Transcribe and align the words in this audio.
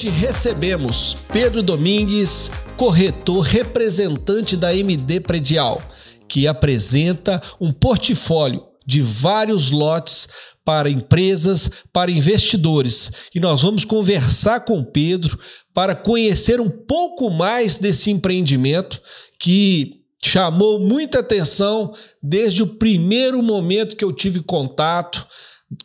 Hoje 0.00 0.08
recebemos 0.08 1.14
Pedro 1.30 1.62
Domingues, 1.62 2.50
corretor 2.78 3.40
representante 3.40 4.56
da 4.56 4.74
MD 4.74 5.20
Predial, 5.20 5.82
que 6.26 6.46
apresenta 6.46 7.38
um 7.60 7.70
portfólio 7.70 8.62
de 8.86 9.02
vários 9.02 9.70
lotes 9.70 10.26
para 10.64 10.88
empresas, 10.88 11.70
para 11.92 12.10
investidores. 12.10 13.28
E 13.34 13.40
nós 13.40 13.60
vamos 13.60 13.84
conversar 13.84 14.60
com 14.60 14.82
Pedro 14.82 15.38
para 15.74 15.94
conhecer 15.94 16.62
um 16.62 16.70
pouco 16.70 17.28
mais 17.28 17.76
desse 17.76 18.10
empreendimento 18.10 19.02
que 19.38 20.00
chamou 20.24 20.80
muita 20.80 21.18
atenção 21.18 21.92
desde 22.22 22.62
o 22.62 22.78
primeiro 22.78 23.42
momento 23.42 23.94
que 23.94 24.04
eu 24.04 24.14
tive 24.14 24.40
contato 24.40 25.26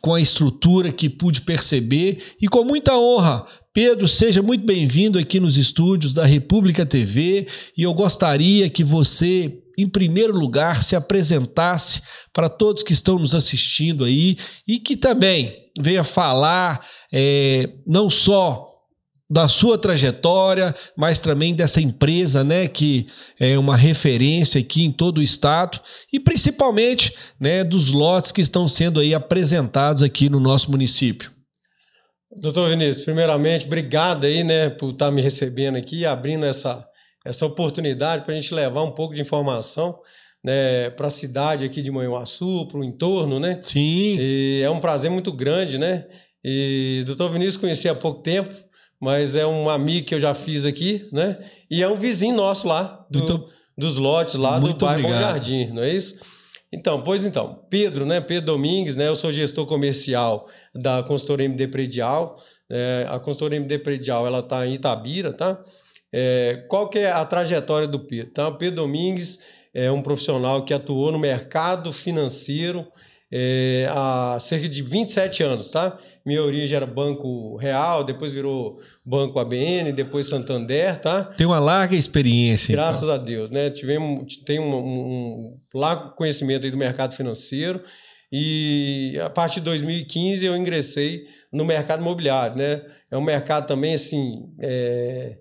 com 0.00 0.14
a 0.14 0.20
estrutura 0.20 0.92
que 0.92 1.08
pude 1.08 1.42
perceber 1.42 2.34
e 2.40 2.48
com 2.48 2.64
muita 2.64 2.96
honra. 2.96 3.46
Pedro, 3.76 4.08
seja 4.08 4.40
muito 4.40 4.64
bem-vindo 4.64 5.18
aqui 5.18 5.38
nos 5.38 5.58
estúdios 5.58 6.14
da 6.14 6.24
República 6.24 6.86
TV 6.86 7.46
e 7.76 7.82
eu 7.82 7.92
gostaria 7.92 8.70
que 8.70 8.82
você, 8.82 9.52
em 9.76 9.86
primeiro 9.86 10.32
lugar, 10.32 10.82
se 10.82 10.96
apresentasse 10.96 12.00
para 12.32 12.48
todos 12.48 12.82
que 12.82 12.94
estão 12.94 13.18
nos 13.18 13.34
assistindo 13.34 14.06
aí 14.06 14.38
e 14.66 14.78
que 14.78 14.96
também 14.96 15.54
venha 15.78 16.02
falar 16.02 16.86
é, 17.12 17.68
não 17.86 18.08
só 18.08 18.66
da 19.28 19.46
sua 19.46 19.76
trajetória, 19.76 20.74
mas 20.96 21.20
também 21.20 21.54
dessa 21.54 21.78
empresa, 21.78 22.42
né, 22.42 22.66
que 22.66 23.06
é 23.38 23.58
uma 23.58 23.76
referência 23.76 24.58
aqui 24.58 24.86
em 24.86 24.90
todo 24.90 25.18
o 25.18 25.22
estado 25.22 25.78
e 26.10 26.18
principalmente, 26.18 27.12
né, 27.38 27.62
dos 27.62 27.90
lotes 27.90 28.32
que 28.32 28.40
estão 28.40 28.66
sendo 28.66 29.00
aí 29.00 29.14
apresentados 29.14 30.02
aqui 30.02 30.30
no 30.30 30.40
nosso 30.40 30.70
município. 30.70 31.35
Doutor 32.38 32.68
Vinícius, 32.68 33.04
primeiramente, 33.04 33.66
obrigado 33.66 34.26
aí, 34.26 34.44
né, 34.44 34.68
por 34.68 34.90
estar 34.90 35.10
me 35.10 35.22
recebendo 35.22 35.76
aqui, 35.76 36.04
abrindo 36.04 36.44
essa, 36.44 36.86
essa 37.24 37.46
oportunidade 37.46 38.24
para 38.24 38.34
a 38.34 38.38
gente 38.38 38.52
levar 38.54 38.82
um 38.82 38.90
pouco 38.90 39.14
de 39.14 39.22
informação, 39.22 39.98
né, 40.44 40.90
para 40.90 41.06
a 41.06 41.10
cidade 41.10 41.64
aqui 41.64 41.80
de 41.80 41.90
Manhuaçu, 41.90 42.66
para 42.68 42.78
o 42.78 42.84
entorno, 42.84 43.40
né? 43.40 43.58
Sim. 43.62 44.16
E 44.18 44.60
é 44.62 44.70
um 44.70 44.78
prazer 44.78 45.10
muito 45.10 45.32
grande, 45.32 45.78
né? 45.78 46.04
E 46.44 47.02
doutor 47.06 47.32
Vinícius 47.32 47.56
conheci 47.56 47.88
há 47.88 47.94
pouco 47.94 48.22
tempo, 48.22 48.54
mas 49.00 49.34
é 49.34 49.46
um 49.46 49.68
amigo 49.68 50.06
que 50.06 50.14
eu 50.14 50.20
já 50.20 50.34
fiz 50.34 50.64
aqui, 50.66 51.08
né? 51.10 51.38
E 51.70 51.82
é 51.82 51.88
um 51.88 51.96
vizinho 51.96 52.36
nosso 52.36 52.68
lá, 52.68 53.04
do, 53.10 53.18
muito, 53.18 53.48
dos 53.76 53.96
lotes 53.96 54.34
lá 54.34 54.58
do 54.58 54.72
bairro 54.74 55.02
Bom 55.02 55.08
Jardim, 55.08 55.66
não 55.72 55.82
é 55.82 55.92
isso? 55.92 56.16
Então, 56.72 57.00
pois 57.02 57.24
então, 57.24 57.64
Pedro, 57.70 58.04
né? 58.04 58.20
Pedro 58.20 58.46
Domingues, 58.46 58.96
né? 58.96 59.08
Eu 59.08 59.14
sou 59.14 59.30
gestor 59.30 59.66
comercial 59.66 60.48
da 60.74 61.02
consultora 61.02 61.44
MD 61.44 61.68
Predial. 61.68 62.36
É, 62.68 63.06
a 63.08 63.18
consultora 63.18 63.56
MD 63.56 63.78
Predial, 63.78 64.26
ela 64.26 64.40
está 64.40 64.66
em 64.66 64.74
Itabira, 64.74 65.32
tá? 65.32 65.62
É, 66.12 66.64
qual 66.68 66.88
que 66.88 66.98
é 66.98 67.10
a 67.10 67.24
trajetória 67.24 67.86
do 67.86 68.00
Pedro? 68.00 68.28
Então, 68.30 68.56
Pedro 68.56 68.76
Domingues 68.76 69.38
é 69.72 69.90
um 69.90 70.02
profissional 70.02 70.64
que 70.64 70.74
atuou 70.74 71.12
no 71.12 71.18
mercado 71.18 71.92
financeiro 71.92 72.86
é, 73.32 73.88
há 73.90 74.38
cerca 74.40 74.68
de 74.68 74.82
27 74.82 75.42
anos, 75.42 75.70
tá? 75.70 75.98
Minha 76.24 76.42
origem 76.42 76.76
era 76.76 76.86
Banco 76.86 77.56
Real, 77.56 78.04
depois 78.04 78.32
virou 78.32 78.78
Banco 79.04 79.38
ABN, 79.38 79.92
depois 79.92 80.28
Santander, 80.28 81.00
tá? 81.00 81.24
Tem 81.24 81.46
uma 81.46 81.58
larga 81.58 81.96
experiência. 81.96 82.72
Então. 82.72 82.84
Graças 82.84 83.02
então. 83.02 83.14
a 83.14 83.18
Deus, 83.18 83.50
né? 83.50 83.70
Tivemos, 83.70 84.36
tem 84.38 84.60
um, 84.60 84.74
um, 84.74 85.60
largo 85.74 86.14
conhecimento 86.14 86.64
aí 86.64 86.70
do 86.70 86.76
mercado 86.76 87.14
financeiro 87.14 87.82
e 88.30 89.18
a 89.24 89.30
partir 89.30 89.56
de 89.56 89.66
2015 89.66 90.44
eu 90.44 90.56
ingressei 90.56 91.24
no 91.52 91.64
mercado 91.64 92.00
imobiliário, 92.00 92.56
né? 92.56 92.82
É 93.10 93.16
um 93.16 93.22
mercado 93.22 93.66
também, 93.66 93.94
assim, 93.94 94.52
é, 94.60 95.38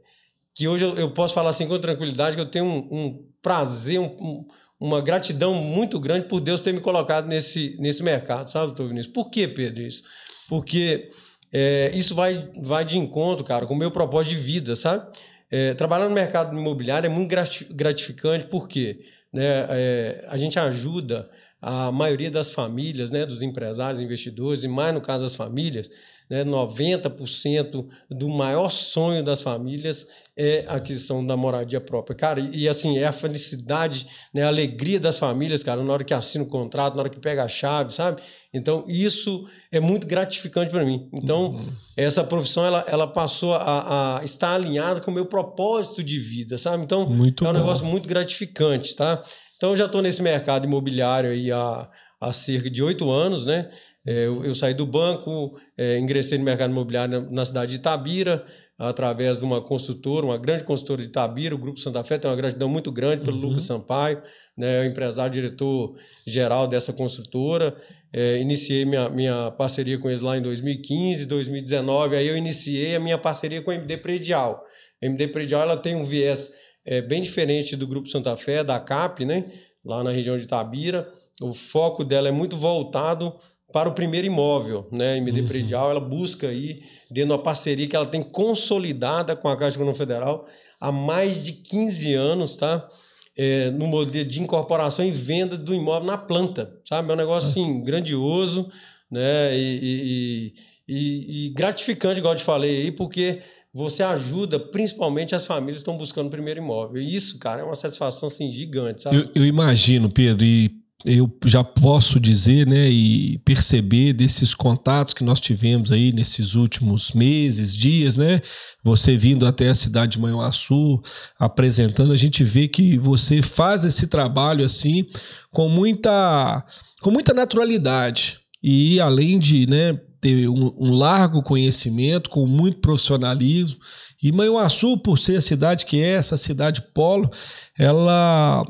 que 0.53 0.68
hoje 0.68 0.85
eu, 0.85 0.95
eu, 0.95 1.12
posso 1.12 1.34
falar 1.34 1.50
assim 1.50 1.68
com 1.68 1.78
tranquilidade 1.78 2.35
que 2.35 2.41
eu 2.41 2.50
tenho 2.50 2.66
um, 2.66 2.88
um 2.91 3.25
prazer, 3.41 4.00
um 4.00 4.45
uma 4.85 5.01
gratidão 5.01 5.56
muito 5.56 6.00
grande 6.00 6.25
por 6.25 6.40
Deus 6.40 6.62
ter 6.62 6.72
me 6.72 6.79
colocado 6.79 7.28
nesse, 7.28 7.75
nesse 7.79 8.03
mercado, 8.03 8.51
sabe, 8.51 8.68
doutor 8.68 8.88
Vinícius? 8.88 9.12
Por 9.12 9.31
que, 9.31 9.47
Pedro, 9.47 9.81
isso? 9.81 10.03
Porque 10.47 11.09
é, 11.51 11.91
isso 11.96 12.13
vai, 12.13 12.50
vai 12.62 12.85
de 12.85 12.97
encontro, 12.97 13.44
cara, 13.44 13.66
com 13.66 13.74
o 13.74 13.78
meu 13.78 13.90
propósito 13.90 14.35
de 14.35 14.41
vida, 14.41 14.75
sabe? 14.75 15.06
É, 15.50 15.74
trabalhar 15.74 16.07
no 16.07 16.13
mercado 16.13 16.56
imobiliário 16.56 17.07
é 17.07 17.09
muito 17.09 17.34
gratificante, 17.72 18.45
porque 18.45 19.00
né, 19.34 19.66
é, 19.69 20.25
a 20.28 20.38
gente 20.38 20.59
ajuda 20.59 21.29
a 21.59 21.91
maioria 21.91 22.29
das 22.29 22.53
famílias, 22.53 23.09
né, 23.09 23.25
dos 23.25 23.41
empresários, 23.41 24.00
investidores, 24.00 24.63
e 24.63 24.68
mais 24.68 24.94
no 24.94 25.01
caso 25.01 25.24
das 25.24 25.35
famílias, 25.35 25.90
né, 26.30 26.44
90% 26.44 27.86
do 28.09 28.30
maior 28.30 28.69
sonho 28.69 29.24
das 29.24 29.41
famílias 29.41 30.08
é 30.38 30.66
a 30.68 30.75
aquisição 30.75 31.25
da 31.25 31.38
moradia 31.38 31.80
própria. 31.80 32.16
Cara, 32.16 32.40
e, 32.40 32.68
assim, 32.68 32.97
é 32.97 33.06
a 33.06 33.12
felicidade, 33.12 34.06
né, 34.34 34.44
a 34.44 34.47
alegria 34.47 35.00
das 35.00 35.18
famílias, 35.18 35.63
cara, 35.63 35.84
na 35.84 35.94
hora 35.94 36.03
que 36.03 36.13
assina 36.13 36.44
o 36.44 36.47
contrato, 36.47 36.96
na 36.96 37.02
hora 37.02 37.09
que 37.09 37.19
pega 37.19 37.44
a 37.44 37.47
chave, 37.47 37.94
sabe? 37.94 38.22
Então, 38.53 38.84
isso 38.88 39.47
é 39.72 39.80
muito 39.80 40.06
gratificante 40.08 40.72
para 40.72 40.84
mim. 40.84 41.09
Então, 41.13 41.52
uhum. 41.52 41.68
essa 41.96 42.24
profissão, 42.24 42.66
ela, 42.66 42.84
ela 42.88 43.07
passou 43.07 43.53
a, 43.53 44.19
a, 44.19 44.24
estar 44.25 44.56
alinhada 44.56 45.00
com 45.00 45.12
o 45.12 45.13
meu 45.13 45.25
propósito 45.25 46.03
de 46.03 46.19
vida, 46.19 46.57
sabe? 46.57 46.84
Então, 46.84 47.07
muito 47.07 47.46
é 47.46 47.50
um 47.50 47.53
bom. 47.53 47.59
negócio 47.59 47.86
muito 47.86 48.07
gratificante, 48.07 48.96
tá? 48.96 49.24
Então, 49.56 49.69
eu 49.69 49.75
já 49.75 49.86
estou 49.86 50.02
nesse 50.02 50.22
mercado 50.22 50.66
imobiliário 50.66 51.30
aí 51.30 51.50
há, 51.50 51.90
há 52.19 52.34
cerca 52.34 52.69
de 52.69 52.84
oito 52.84 53.09
anos, 53.09 53.46
né? 53.46 53.69
É, 54.06 54.28
eu, 54.28 54.44
eu, 54.46 54.54
saí 54.54 54.76
do 54.76 54.86
banco, 54.86 55.60
é, 55.76 55.98
ingressei 55.98 56.38
no 56.38 56.44
mercado 56.44 56.70
imobiliário 56.70 57.22
na, 57.22 57.32
na, 57.32 57.46
cidade 57.46 57.72
de 57.72 57.78
Itabira, 57.78 58.46
através 58.78 59.40
de 59.40 59.46
uma 59.46 59.62
construtora, 59.62 60.26
uma 60.26 60.38
grande 60.38 60.64
construtora 60.64 61.02
de 61.02 61.08
Itabira, 61.08 61.56
o 61.56 61.58
Grupo 61.58 61.80
Santa 61.80 62.04
Fé 62.04 62.20
tem 62.20 62.30
uma 62.30 62.38
gratidão 62.38 62.70
muito 62.70 62.92
grande 62.92 63.24
pelo 63.24 63.38
uhum. 63.38 63.50
Lucas 63.50 63.64
Sampaio, 63.64 64.22
né, 64.56 64.82
o 64.82 64.86
empresário, 64.86 65.34
diretor 65.34 65.96
geral 66.28 66.68
dessa 66.68 66.94
construtora. 66.94 67.76
É, 68.14 68.38
iniciei 68.38 68.86
minha, 68.86 69.10
minha 69.10 69.50
parceria 69.52 69.98
com 69.98 70.08
eles 70.08 70.22
lá 70.22 70.38
em 70.38 70.42
2015, 70.42 71.26
2019, 71.26 72.16
aí 72.16 72.28
eu 72.28 72.38
iniciei 72.38 72.96
a 72.96 73.00
minha 73.00 73.18
parceria 73.18 73.62
com 73.62 73.72
a 73.72 73.76
MD 73.76 73.98
Predial. 73.98 74.64
A 75.02 75.06
MD 75.06 75.30
Predial 75.30 75.64
ela 75.64 75.78
tem 75.78 75.96
um 75.96 76.06
viés 76.06 76.52
é, 76.86 77.02
bem 77.02 77.24
diferente 77.24 77.76
do 77.76 77.88
Grupo 77.88 78.08
Santa 78.08 78.38
Fé, 78.38 78.64
da 78.64 78.80
CAP, 78.80 79.26
né, 79.26 79.46
lá 79.84 80.04
na 80.04 80.12
região 80.12 80.38
de 80.38 80.44
Itabira. 80.44 81.10
O 81.42 81.52
foco 81.52 82.04
dela 82.04 82.28
é 82.30 82.32
muito 82.32 82.56
voltado 82.56 83.36
para 83.75 83.90
o 83.90 83.91
primeiro 83.91 84.25
imóvel, 84.25 84.88
né? 84.90 85.18
MD 85.18 85.41
uhum. 85.41 85.47
Predial, 85.50 85.91
ela 85.91 86.00
busca 86.00 86.47
aí, 86.47 86.81
dentro 87.12 87.31
da 87.31 87.38
parceria 87.38 87.86
que 87.86 87.94
ela 87.94 88.06
tem 88.06 88.22
consolidada 88.22 89.36
com 89.36 89.50
a 89.50 89.58
Caixa 89.58 89.75
Econômica 89.75 89.97
Federal 89.97 90.47
há 90.80 90.94
mais 90.94 91.44
de 91.44 91.52
15 91.52 92.13
anos, 92.13 92.56
tá? 92.56 92.88
É, 93.36 93.69
no 93.72 93.86
modelo 93.88 94.30
de 94.30 94.41
incorporação 94.41 95.03
e 95.03 95.12
venda 95.12 95.58
do 95.58 95.75
imóvel 95.75 96.08
na 96.08 96.18
planta, 96.18 96.74
sabe? 96.88 97.12
É 97.12 97.13
um 97.13 97.18
negócio 97.18 97.50
assim, 97.50 97.84
grandioso, 97.84 98.69
né? 99.12 99.53
E, 99.58 99.80
e, 99.84 100.53
e, 100.88 101.47
e 101.47 101.50
gratificante, 101.50 102.19
igual 102.19 102.34
eu 102.34 102.38
te 102.38 102.46
falei 102.46 102.84
aí, 102.84 102.92
porque 102.94 103.42
você 103.74 104.03
ajuda 104.03 104.57
principalmente 104.57 105.36
as 105.36 105.46
famílias 105.46 105.75
que 105.75 105.81
estão 105.81 105.97
buscando 105.97 106.28
o 106.28 106.31
primeiro 106.31 106.62
imóvel. 106.62 107.02
E 107.02 107.13
isso, 107.13 107.38
cara, 107.40 107.59
é 107.59 107.66
uma 107.66 107.75
satisfação 107.75 108.30
assim, 108.30 108.50
gigante, 108.50 109.02
sabe? 109.02 109.18
Eu, 109.18 109.30
eu 109.36 109.46
imagino, 109.46 110.09
Pedro, 110.09 110.46
e 110.46 110.84
eu 111.03 111.29
já 111.45 111.63
posso 111.63 112.19
dizer, 112.19 112.66
né, 112.66 112.89
e 112.89 113.38
perceber 113.39 114.13
desses 114.13 114.53
contatos 114.53 115.13
que 115.13 115.23
nós 115.23 115.39
tivemos 115.39 115.91
aí 115.91 116.13
nesses 116.13 116.56
últimos 116.56 117.11
meses, 117.11 117.75
dias, 117.75 118.16
né, 118.16 118.41
você 118.83 119.17
vindo 119.17 119.45
até 119.45 119.69
a 119.69 119.75
cidade 119.75 120.13
de 120.13 120.19
Manhuaçu, 120.19 121.01
apresentando, 121.39 122.13
a 122.13 122.17
gente 122.17 122.44
vê 122.44 122.67
que 122.67 122.97
você 122.97 123.41
faz 123.41 123.83
esse 123.83 124.07
trabalho 124.07 124.63
assim 124.63 125.06
com 125.51 125.68
muita 125.68 126.65
com 127.01 127.12
muita 127.12 127.33
naturalidade. 127.33 128.39
E 128.63 129.00
além 129.00 129.38
de, 129.38 129.68
né, 129.68 129.94
ter 130.19 130.50
um, 130.50 130.74
um 130.75 130.89
largo 130.89 131.44
conhecimento, 131.44 132.31
com 132.31 132.48
muito 132.48 132.80
profissionalismo, 132.80 133.77
e 134.24 134.31
Manhuaçu, 134.31 134.98
por 134.98 135.19
ser 135.19 135.36
a 135.36 135.41
cidade 135.41 135.86
que 135.86 136.01
é, 136.01 136.13
essa 136.13 136.36
cidade 136.36 136.81
polo, 136.95 137.30
ela 137.77 138.65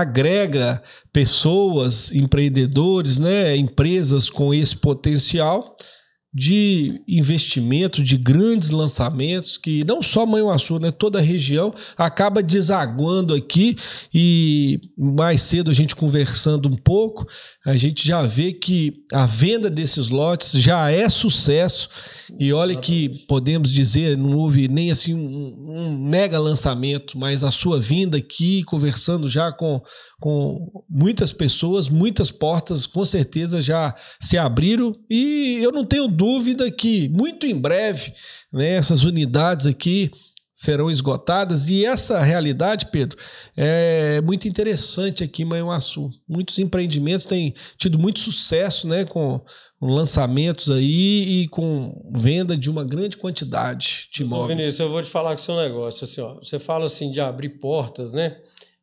agrega 0.00 0.82
pessoas, 1.12 2.12
empreendedores, 2.12 3.18
né, 3.18 3.56
empresas 3.56 4.28
com 4.28 4.52
esse 4.52 4.76
potencial 4.76 5.76
de 6.36 7.00
investimento, 7.08 8.02
de 8.02 8.18
grandes 8.18 8.68
lançamentos, 8.68 9.56
que 9.56 9.82
não 9.86 10.02
só 10.02 10.26
Manhuaçu, 10.26 10.78
né, 10.78 10.90
toda 10.90 11.18
a 11.18 11.22
região 11.22 11.72
acaba 11.96 12.42
desaguando 12.42 13.32
aqui 13.32 13.74
e 14.12 14.78
mais 14.98 15.40
cedo 15.40 15.70
a 15.70 15.74
gente 15.74 15.96
conversando 15.96 16.68
um 16.68 16.76
pouco, 16.76 17.26
a 17.64 17.74
gente 17.74 18.06
já 18.06 18.20
vê 18.20 18.52
que 18.52 19.02
a 19.10 19.24
venda 19.24 19.70
desses 19.70 20.10
lotes 20.10 20.52
já 20.60 20.90
é 20.90 21.08
sucesso. 21.08 21.88
E 22.38 22.52
olha 22.52 22.76
que 22.76 23.24
podemos 23.26 23.70
dizer, 23.70 24.18
não 24.18 24.36
houve 24.36 24.68
nem 24.68 24.90
assim 24.90 25.14
um, 25.14 25.70
um 25.70 25.98
mega 25.98 26.38
lançamento, 26.38 27.18
mas 27.18 27.42
a 27.42 27.50
sua 27.50 27.80
vinda 27.80 28.18
aqui, 28.18 28.62
conversando 28.64 29.26
já 29.26 29.50
com, 29.50 29.80
com 30.20 30.84
muitas 30.88 31.32
pessoas, 31.32 31.88
muitas 31.88 32.30
portas 32.30 32.84
com 32.84 33.06
certeza 33.06 33.62
já 33.62 33.94
se 34.20 34.36
abriram. 34.36 34.94
E 35.08 35.58
eu 35.62 35.72
não 35.72 35.84
tenho 35.84 36.06
dúvida 36.06 36.25
que 36.76 37.08
muito 37.08 37.46
em 37.46 37.54
breve 37.54 38.12
né, 38.52 38.76
essas 38.76 39.04
unidades 39.04 39.66
aqui 39.66 40.10
serão 40.56 40.90
esgotadas 40.90 41.68
e 41.68 41.84
essa 41.84 42.18
realidade, 42.20 42.86
Pedro, 42.86 43.18
é 43.54 44.22
muito 44.22 44.48
interessante 44.48 45.22
aqui 45.22 45.42
em 45.42 45.44
Manhuaçu. 45.44 46.08
Muitos 46.26 46.58
empreendimentos 46.58 47.26
têm 47.26 47.52
tido 47.76 47.98
muito 47.98 48.20
sucesso, 48.20 48.88
né, 48.88 49.04
com 49.04 49.38
lançamentos 49.82 50.70
aí 50.70 51.42
e 51.42 51.48
com 51.48 52.10
venda 52.10 52.56
de 52.56 52.70
uma 52.70 52.84
grande 52.84 53.18
quantidade 53.18 54.08
de 54.10 54.22
imóveis. 54.22 54.58
Vinícius, 54.58 54.80
eu 54.80 54.88
vou 54.88 55.02
te 55.02 55.10
falar 55.10 55.34
com 55.36 55.42
o 55.42 55.44
seu 55.44 55.56
negócio 55.56 56.04
assim, 56.04 56.22
ó. 56.22 56.36
Você 56.36 56.58
fala 56.58 56.86
assim 56.86 57.10
de 57.10 57.20
abrir 57.20 57.58
portas, 57.60 58.14
né? 58.14 58.38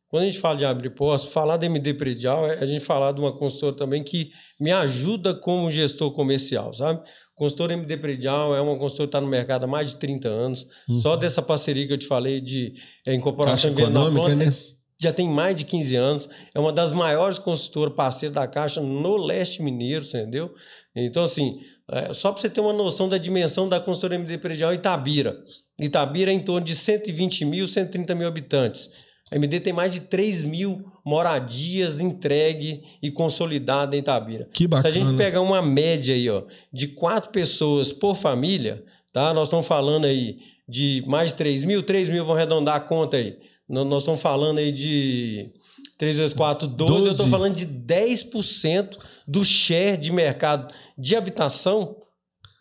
Quando 0.08 0.22
a 0.22 0.26
gente 0.26 0.38
fala 0.38 0.56
de 0.56 0.64
abrir 0.64 0.90
portas, 0.90 1.26
falar 1.26 1.56
da 1.56 1.66
MD 1.66 1.92
Predial 1.94 2.46
é 2.46 2.60
a 2.60 2.66
gente 2.66 2.84
falar 2.84 3.10
de 3.10 3.20
uma 3.20 3.36
consultora 3.36 3.74
também 3.74 4.00
que 4.00 4.30
me 4.60 4.70
ajuda 4.70 5.34
como 5.34 5.68
gestor 5.68 6.12
comercial, 6.12 6.72
sabe? 6.72 7.02
Consultora 7.34 7.72
MD 7.72 7.96
Predial 7.96 8.54
é 8.54 8.60
uma 8.60 8.76
consultora 8.76 9.06
que 9.06 9.16
está 9.16 9.20
no 9.20 9.26
mercado 9.26 9.64
há 9.64 9.66
mais 9.66 9.90
de 9.90 9.96
30 9.96 10.28
anos. 10.28 10.66
Uhum. 10.88 11.00
Só 11.00 11.16
dessa 11.16 11.42
parceria 11.42 11.86
que 11.86 11.92
eu 11.92 11.98
te 11.98 12.06
falei 12.06 12.40
de 12.40 12.74
é, 13.06 13.14
incorporação 13.14 13.74
Caixa 13.74 13.82
econômica, 13.82 14.34
né? 14.34 14.52
já 15.00 15.12
tem 15.12 15.28
mais 15.28 15.56
de 15.56 15.64
15 15.64 15.96
anos, 15.96 16.28
é 16.54 16.60
uma 16.60 16.72
das 16.72 16.92
maiores 16.92 17.38
consultoras 17.38 17.94
parceiras 17.94 18.34
da 18.34 18.46
Caixa 18.46 18.80
no 18.80 19.16
leste 19.16 19.62
mineiro, 19.62 20.04
entendeu? 20.04 20.54
Então, 20.94 21.24
assim, 21.24 21.60
é, 21.90 22.12
só 22.14 22.30
para 22.30 22.40
você 22.40 22.48
ter 22.48 22.60
uma 22.60 22.72
noção 22.72 23.08
da 23.08 23.18
dimensão 23.18 23.68
da 23.68 23.80
consultora 23.80 24.14
MD 24.14 24.38
Predial 24.38 24.72
Itabira. 24.72 25.36
Itabira 25.78 26.30
é 26.30 26.34
em 26.34 26.40
torno 26.40 26.64
de 26.64 26.76
120 26.76 27.44
mil, 27.44 27.66
130 27.66 28.14
mil 28.14 28.28
habitantes. 28.28 29.04
A 29.34 29.36
MD 29.36 29.58
tem 29.58 29.72
mais 29.72 29.92
de 29.92 30.02
3 30.02 30.44
mil 30.44 30.84
moradias 31.04 31.98
entregue 31.98 32.84
e 33.02 33.10
consolidada 33.10 33.96
em 33.96 33.98
Itabira. 33.98 34.48
Que 34.52 34.68
bacana. 34.68 34.92
Se 34.92 34.96
a 34.96 35.02
gente 35.02 35.16
pegar 35.16 35.40
uma 35.40 35.60
média 35.60 36.14
aí, 36.14 36.30
ó, 36.30 36.44
de 36.72 36.86
quatro 36.86 37.30
pessoas 37.30 37.92
por 37.92 38.14
família, 38.14 38.84
tá? 39.12 39.34
Nós 39.34 39.48
estamos 39.48 39.66
falando 39.66 40.04
aí 40.04 40.38
de 40.68 41.02
mais 41.08 41.30
de 41.30 41.34
3 41.34 41.64
mil, 41.64 41.82
3 41.82 42.08
mil 42.10 42.24
vão 42.24 42.36
arredondar 42.36 42.76
a 42.76 42.80
conta 42.80 43.16
aí. 43.16 43.36
Nós 43.68 44.02
estamos 44.02 44.20
falando 44.20 44.58
aí 44.58 44.70
de 44.70 45.50
3 45.98 46.16
vezes 46.16 46.32
4, 46.32 46.68
12. 46.68 46.92
12. 46.92 47.06
Eu 47.06 47.10
estou 47.10 47.28
falando 47.28 47.56
de 47.56 47.66
10% 47.66 48.98
do 49.26 49.44
share 49.44 49.96
de 49.96 50.12
mercado 50.12 50.72
de 50.96 51.16
habitação 51.16 51.96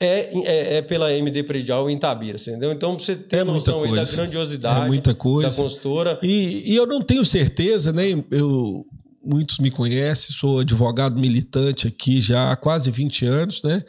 é, 0.06 0.30
é, 0.34 0.78
é, 0.78 0.82
pela 0.82 1.14
MD 1.14 1.44
Predial 1.44 1.90
em 1.90 1.98
Tabira, 1.98 2.38
entendeu? 2.40 2.72
Então, 2.72 2.98
você 2.98 3.16
tem 3.16 3.40
é 3.40 3.44
noção 3.44 3.84
aí 3.84 3.96
da 3.96 4.04
grandiosidade 4.04 4.86
é 4.86 4.88
muita 4.88 5.14
coisa. 5.14 5.50
da 5.50 5.56
consultora. 5.56 6.20
E, 6.22 6.72
e 6.72 6.76
eu 6.76 6.86
não 6.86 7.02
tenho 7.02 7.24
certeza, 7.24 7.94
né? 7.94 8.04
Eu, 8.30 8.86
muitos 9.24 9.60
me 9.60 9.72
conhecem, 9.72 10.36
sou 10.36 10.60
advogado 10.60 11.20
militante 11.20 11.88
aqui 11.88 12.20
já 12.20 12.52
há 12.52 12.56
quase 12.56 12.92
20 12.92 13.26
anos, 13.26 13.64
né? 13.64 13.82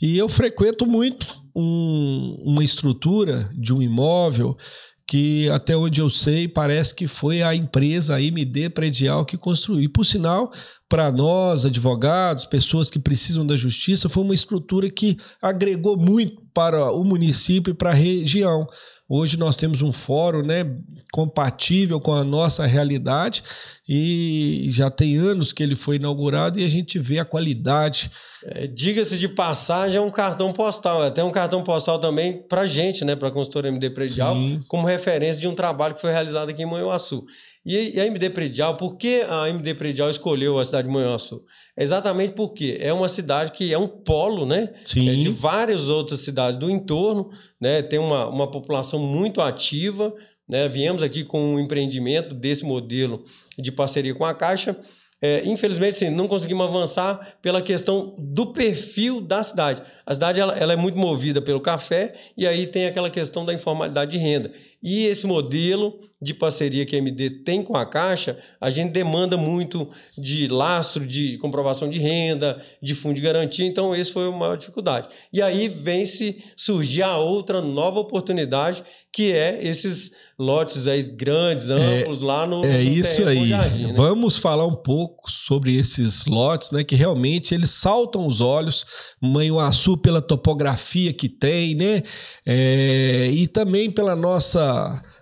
E 0.00 0.16
eu 0.16 0.28
frequento 0.28 0.86
muito 0.86 1.26
um, 1.54 2.36
uma 2.44 2.62
estrutura 2.62 3.50
de 3.54 3.72
um 3.72 3.82
imóvel 3.82 4.56
que 5.08 5.48
até 5.50 5.76
onde 5.76 6.00
eu 6.00 6.10
sei, 6.10 6.48
parece 6.48 6.94
que 6.94 7.06
foi 7.06 7.40
a 7.40 7.54
empresa 7.54 8.16
a 8.16 8.22
MD 8.22 8.68
Predial 8.68 9.24
que 9.24 9.38
construiu. 9.38 9.82
E 9.82 9.88
por 9.88 10.04
sinal, 10.04 10.50
para 10.88 11.10
nós, 11.10 11.64
advogados, 11.64 12.44
pessoas 12.44 12.88
que 12.88 12.98
precisam 12.98 13.44
da 13.44 13.56
justiça, 13.56 14.08
foi 14.08 14.22
uma 14.22 14.34
estrutura 14.34 14.88
que 14.88 15.16
agregou 15.42 15.96
muito 15.96 16.42
para 16.54 16.92
o 16.92 17.04
município 17.04 17.72
e 17.72 17.74
para 17.74 17.90
a 17.90 17.94
região. 17.94 18.66
Hoje 19.08 19.36
nós 19.36 19.54
temos 19.54 19.82
um 19.82 19.92
fórum 19.92 20.42
né, 20.42 20.64
compatível 21.12 22.00
com 22.00 22.12
a 22.12 22.24
nossa 22.24 22.66
realidade 22.66 23.42
e 23.88 24.68
já 24.72 24.90
tem 24.90 25.16
anos 25.16 25.52
que 25.52 25.62
ele 25.62 25.76
foi 25.76 25.94
inaugurado 25.96 26.58
e 26.58 26.64
a 26.64 26.68
gente 26.68 26.98
vê 26.98 27.20
a 27.20 27.24
qualidade. 27.24 28.10
É, 28.44 28.66
Diga-se 28.66 29.16
de 29.16 29.28
passagem, 29.28 29.98
é 29.98 30.00
um 30.00 30.10
cartão 30.10 30.52
postal, 30.52 31.04
é 31.04 31.08
até 31.08 31.22
um 31.22 31.30
cartão 31.30 31.62
postal 31.62 32.00
também 32.00 32.42
para 32.48 32.66
gente, 32.66 33.04
né, 33.04 33.14
para 33.14 33.28
a 33.28 33.30
consultora 33.30 33.68
MD 33.68 33.90
Predial, 33.90 34.34
Sim. 34.34 34.60
como 34.66 34.86
referência 34.86 35.40
de 35.40 35.46
um 35.46 35.54
trabalho 35.54 35.94
que 35.94 36.00
foi 36.00 36.10
realizado 36.10 36.48
aqui 36.48 36.62
em 36.62 36.66
Manhuaçu. 36.66 37.24
E 37.68 38.00
a 38.00 38.06
MD 38.06 38.30
Predial, 38.30 38.76
por 38.76 38.96
que 38.96 39.22
a 39.28 39.48
MD 39.48 39.74
Predial 39.74 40.08
escolheu 40.08 40.56
a 40.56 40.64
cidade 40.64 40.86
de 40.86 40.94
Manhuaçu? 40.94 41.42
Exatamente 41.76 42.32
porque 42.32 42.78
é 42.80 42.92
uma 42.92 43.08
cidade 43.08 43.50
que 43.50 43.72
é 43.72 43.78
um 43.78 43.88
polo, 43.88 44.46
né? 44.46 44.72
Sim. 44.84 45.10
É 45.10 45.14
de 45.14 45.28
várias 45.30 45.90
outras 45.90 46.20
cidades 46.20 46.56
do 46.56 46.70
entorno, 46.70 47.28
né? 47.60 47.82
Tem 47.82 47.98
uma, 47.98 48.28
uma 48.28 48.48
população 48.48 49.00
muito 49.00 49.40
ativa, 49.40 50.14
né? 50.48 50.68
Viemos 50.68 51.02
aqui 51.02 51.24
com 51.24 51.54
um 51.54 51.58
empreendimento 51.58 52.32
desse 52.36 52.64
modelo 52.64 53.24
de 53.58 53.72
parceria 53.72 54.14
com 54.14 54.24
a 54.24 54.32
Caixa 54.32 54.78
é, 55.20 55.42
infelizmente, 55.46 55.96
sim, 55.96 56.10
não 56.10 56.28
conseguimos 56.28 56.66
avançar 56.66 57.38
pela 57.40 57.62
questão 57.62 58.14
do 58.18 58.52
perfil 58.52 59.18
da 59.18 59.42
cidade. 59.42 59.82
A 60.04 60.12
cidade 60.12 60.38
ela, 60.38 60.54
ela, 60.58 60.74
é 60.74 60.76
muito 60.76 60.98
movida 60.98 61.40
pelo 61.40 61.58
café 61.58 62.14
e 62.36 62.46
aí 62.46 62.66
tem 62.66 62.86
aquela 62.86 63.08
questão 63.08 63.44
da 63.44 63.54
informalidade 63.54 64.10
de 64.10 64.18
renda. 64.18 64.52
E 64.86 65.04
esse 65.06 65.26
modelo 65.26 65.98
de 66.22 66.32
parceria 66.32 66.86
que 66.86 66.94
a 66.94 66.98
MD 67.00 67.42
tem 67.42 67.60
com 67.60 67.76
a 67.76 67.84
Caixa, 67.84 68.38
a 68.60 68.70
gente 68.70 68.92
demanda 68.92 69.36
muito 69.36 69.90
de 70.16 70.46
lastro, 70.46 71.04
de 71.04 71.36
comprovação 71.38 71.90
de 71.90 71.98
renda, 71.98 72.56
de 72.80 72.94
fundo 72.94 73.16
de 73.16 73.20
garantia, 73.20 73.66
então 73.66 73.92
esse 73.96 74.12
foi 74.12 74.28
uma 74.28 74.38
maior 74.38 74.56
dificuldade. 74.56 75.08
E 75.32 75.42
aí 75.42 75.66
vem 75.66 76.04
se 76.04 76.40
surgir 76.54 77.02
a 77.02 77.18
outra 77.18 77.60
nova 77.60 77.98
oportunidade, 77.98 78.84
que 79.12 79.32
é 79.32 79.58
esses 79.60 80.12
lotes 80.38 80.86
aí 80.86 81.02
grandes, 81.02 81.70
é, 81.70 81.74
amplos, 81.74 82.22
é, 82.22 82.26
lá 82.26 82.46
no. 82.46 82.64
É 82.64 82.82
no 82.82 82.82
isso 82.82 83.24
aí. 83.24 83.48
Jardim, 83.48 83.86
né? 83.86 83.92
Vamos 83.94 84.36
falar 84.36 84.66
um 84.66 84.74
pouco 84.74 85.30
sobre 85.30 85.74
esses 85.76 86.26
lotes, 86.26 86.70
né? 86.70 86.84
Que 86.84 86.94
realmente 86.94 87.54
eles 87.54 87.70
saltam 87.70 88.26
os 88.26 88.40
olhos. 88.40 88.84
Manhuaçu, 89.20 89.96
pela 89.96 90.20
topografia 90.20 91.12
que 91.12 91.28
tem, 91.28 91.74
né? 91.74 92.02
É, 92.44 93.30
e 93.32 93.48
também 93.48 93.90
pela 93.90 94.14
nossa. 94.14 94.75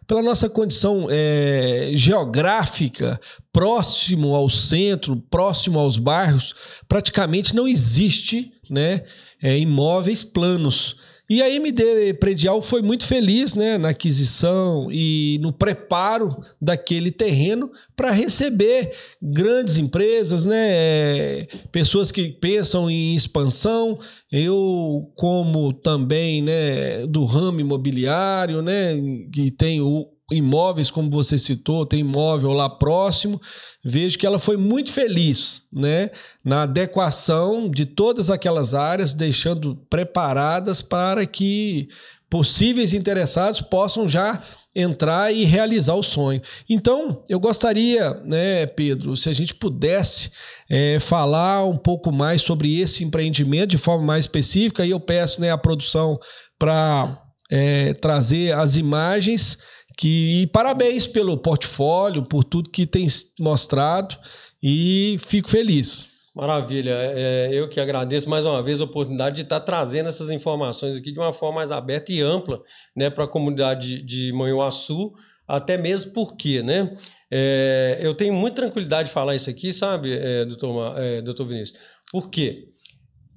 Pela 0.06 0.22
nossa 0.22 0.48
condição 0.48 1.06
é, 1.10 1.90
geográfica, 1.94 3.18
próximo 3.52 4.34
ao 4.34 4.50
centro, 4.50 5.16
próximo 5.30 5.78
aos 5.78 5.98
bairros, 5.98 6.54
praticamente 6.86 7.54
não 7.54 7.66
existe 7.66 8.52
né, 8.68 9.02
é, 9.42 9.58
imóveis 9.58 10.22
planos. 10.22 10.96
E 11.34 11.42
a 11.42 11.50
MD 11.50 12.14
Predial 12.14 12.62
foi 12.62 12.80
muito 12.80 13.04
feliz 13.04 13.56
né, 13.56 13.76
na 13.76 13.88
aquisição 13.88 14.86
e 14.92 15.36
no 15.42 15.52
preparo 15.52 16.32
daquele 16.62 17.10
terreno 17.10 17.72
para 17.96 18.12
receber 18.12 18.92
grandes 19.20 19.76
empresas, 19.76 20.44
né, 20.44 21.44
pessoas 21.72 22.12
que 22.12 22.28
pensam 22.28 22.88
em 22.88 23.16
expansão. 23.16 23.98
Eu, 24.30 25.10
como 25.16 25.72
também 25.72 26.40
né, 26.40 27.04
do 27.04 27.24
ramo 27.24 27.58
imobiliário, 27.58 28.62
né, 28.62 28.94
que 29.32 29.50
tem 29.50 29.80
o, 29.80 30.06
imóveis, 30.32 30.90
como 30.90 31.10
você 31.10 31.36
citou, 31.36 31.84
tem 31.84 32.00
imóvel 32.00 32.52
lá 32.52 32.68
próximo, 32.68 33.40
vejo 33.84 34.18
que 34.18 34.26
ela 34.26 34.38
foi 34.38 34.56
muito 34.56 34.92
feliz 34.92 35.62
né, 35.72 36.10
na 36.42 36.62
adequação 36.62 37.68
de 37.68 37.84
todas 37.84 38.30
aquelas 38.30 38.72
áreas, 38.72 39.12
deixando 39.12 39.76
preparadas 39.90 40.80
para 40.80 41.26
que 41.26 41.88
possíveis 42.30 42.92
interessados 42.92 43.60
possam 43.60 44.08
já 44.08 44.42
entrar 44.74 45.32
e 45.32 45.44
realizar 45.44 45.94
o 45.94 46.02
sonho. 46.02 46.40
Então, 46.68 47.22
eu 47.28 47.38
gostaria, 47.38 48.14
né, 48.24 48.66
Pedro, 48.66 49.16
se 49.16 49.28
a 49.28 49.32
gente 49.32 49.54
pudesse 49.54 50.32
é, 50.68 50.98
falar 50.98 51.64
um 51.64 51.76
pouco 51.76 52.10
mais 52.10 52.42
sobre 52.42 52.80
esse 52.80 53.04
empreendimento 53.04 53.70
de 53.70 53.78
forma 53.78 54.04
mais 54.04 54.24
específica, 54.24 54.84
e 54.84 54.90
eu 54.90 54.98
peço 54.98 55.40
né, 55.40 55.52
a 55.52 55.58
produção 55.58 56.18
para 56.58 57.22
é, 57.52 57.94
trazer 57.94 58.52
as 58.52 58.74
imagens 58.74 59.58
que 59.96 60.46
parabéns 60.48 61.06
pelo 61.06 61.36
portfólio, 61.36 62.22
por 62.22 62.44
tudo 62.44 62.70
que 62.70 62.86
tem 62.86 63.06
mostrado 63.38 64.16
e 64.62 65.16
fico 65.20 65.48
feliz. 65.48 66.14
Maravilha, 66.34 66.96
é, 66.98 67.50
eu 67.52 67.68
que 67.68 67.78
agradeço 67.78 68.28
mais 68.28 68.44
uma 68.44 68.60
vez 68.60 68.80
a 68.80 68.84
oportunidade 68.84 69.36
de 69.36 69.42
estar 69.42 69.60
trazendo 69.60 70.08
essas 70.08 70.32
informações 70.32 70.96
aqui 70.96 71.12
de 71.12 71.20
uma 71.20 71.32
forma 71.32 71.56
mais 71.60 71.70
aberta 71.70 72.12
e 72.12 72.20
ampla 72.20 72.60
né, 72.96 73.08
para 73.08 73.22
a 73.22 73.28
comunidade 73.28 74.02
de 74.02 74.32
Manhuaçu, 74.32 75.12
até 75.46 75.78
mesmo 75.78 76.12
porque 76.12 76.60
né, 76.60 76.92
é, 77.30 78.00
eu 78.00 78.14
tenho 78.14 78.34
muita 78.34 78.62
tranquilidade 78.62 79.08
de 79.08 79.14
falar 79.14 79.36
isso 79.36 79.48
aqui, 79.48 79.72
sabe, 79.72 80.12
é, 80.12 80.44
doutor, 80.44 80.98
é, 80.98 81.22
doutor 81.22 81.46
Vinícius? 81.46 81.78
Por 82.10 82.28
quê? 82.28 82.64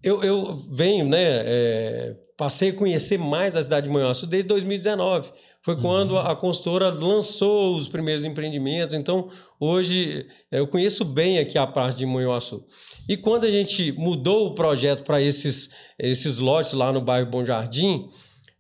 Eu, 0.01 0.23
eu 0.23 0.55
venho, 0.71 1.07
né, 1.07 1.43
é, 1.45 2.15
passei 2.35 2.69
a 2.69 2.73
conhecer 2.73 3.19
mais 3.19 3.55
a 3.55 3.61
cidade 3.61 3.87
de 3.87 3.93
Manhuaçu 3.93 4.25
desde 4.25 4.47
2019. 4.47 5.31
Foi 5.67 5.75
quando 5.75 6.11
uhum. 6.11 6.19
a 6.19 6.33
consultora 6.33 6.87
lançou 6.87 7.75
os 7.75 7.89
primeiros 7.89 8.23
empreendimentos. 8.23 8.95
Então, 8.95 9.27
hoje 9.59 10.25
eu 10.49 10.65
conheço 10.65 11.03
bem 11.03 11.39
aqui 11.39 11.57
a 11.57 11.67
parte 11.67 11.97
de 11.97 12.05
Manhuaçu. 12.05 12.65
E 13.09 13.17
quando 13.17 13.43
a 13.43 13.51
gente 13.51 13.91
mudou 13.91 14.47
o 14.47 14.53
projeto 14.53 15.03
para 15.03 15.21
esses, 15.21 15.69
esses 15.99 16.37
lotes 16.37 16.71
lá 16.71 16.93
no 16.93 17.01
bairro 17.01 17.29
Bom 17.29 17.43
Jardim, 17.43 18.07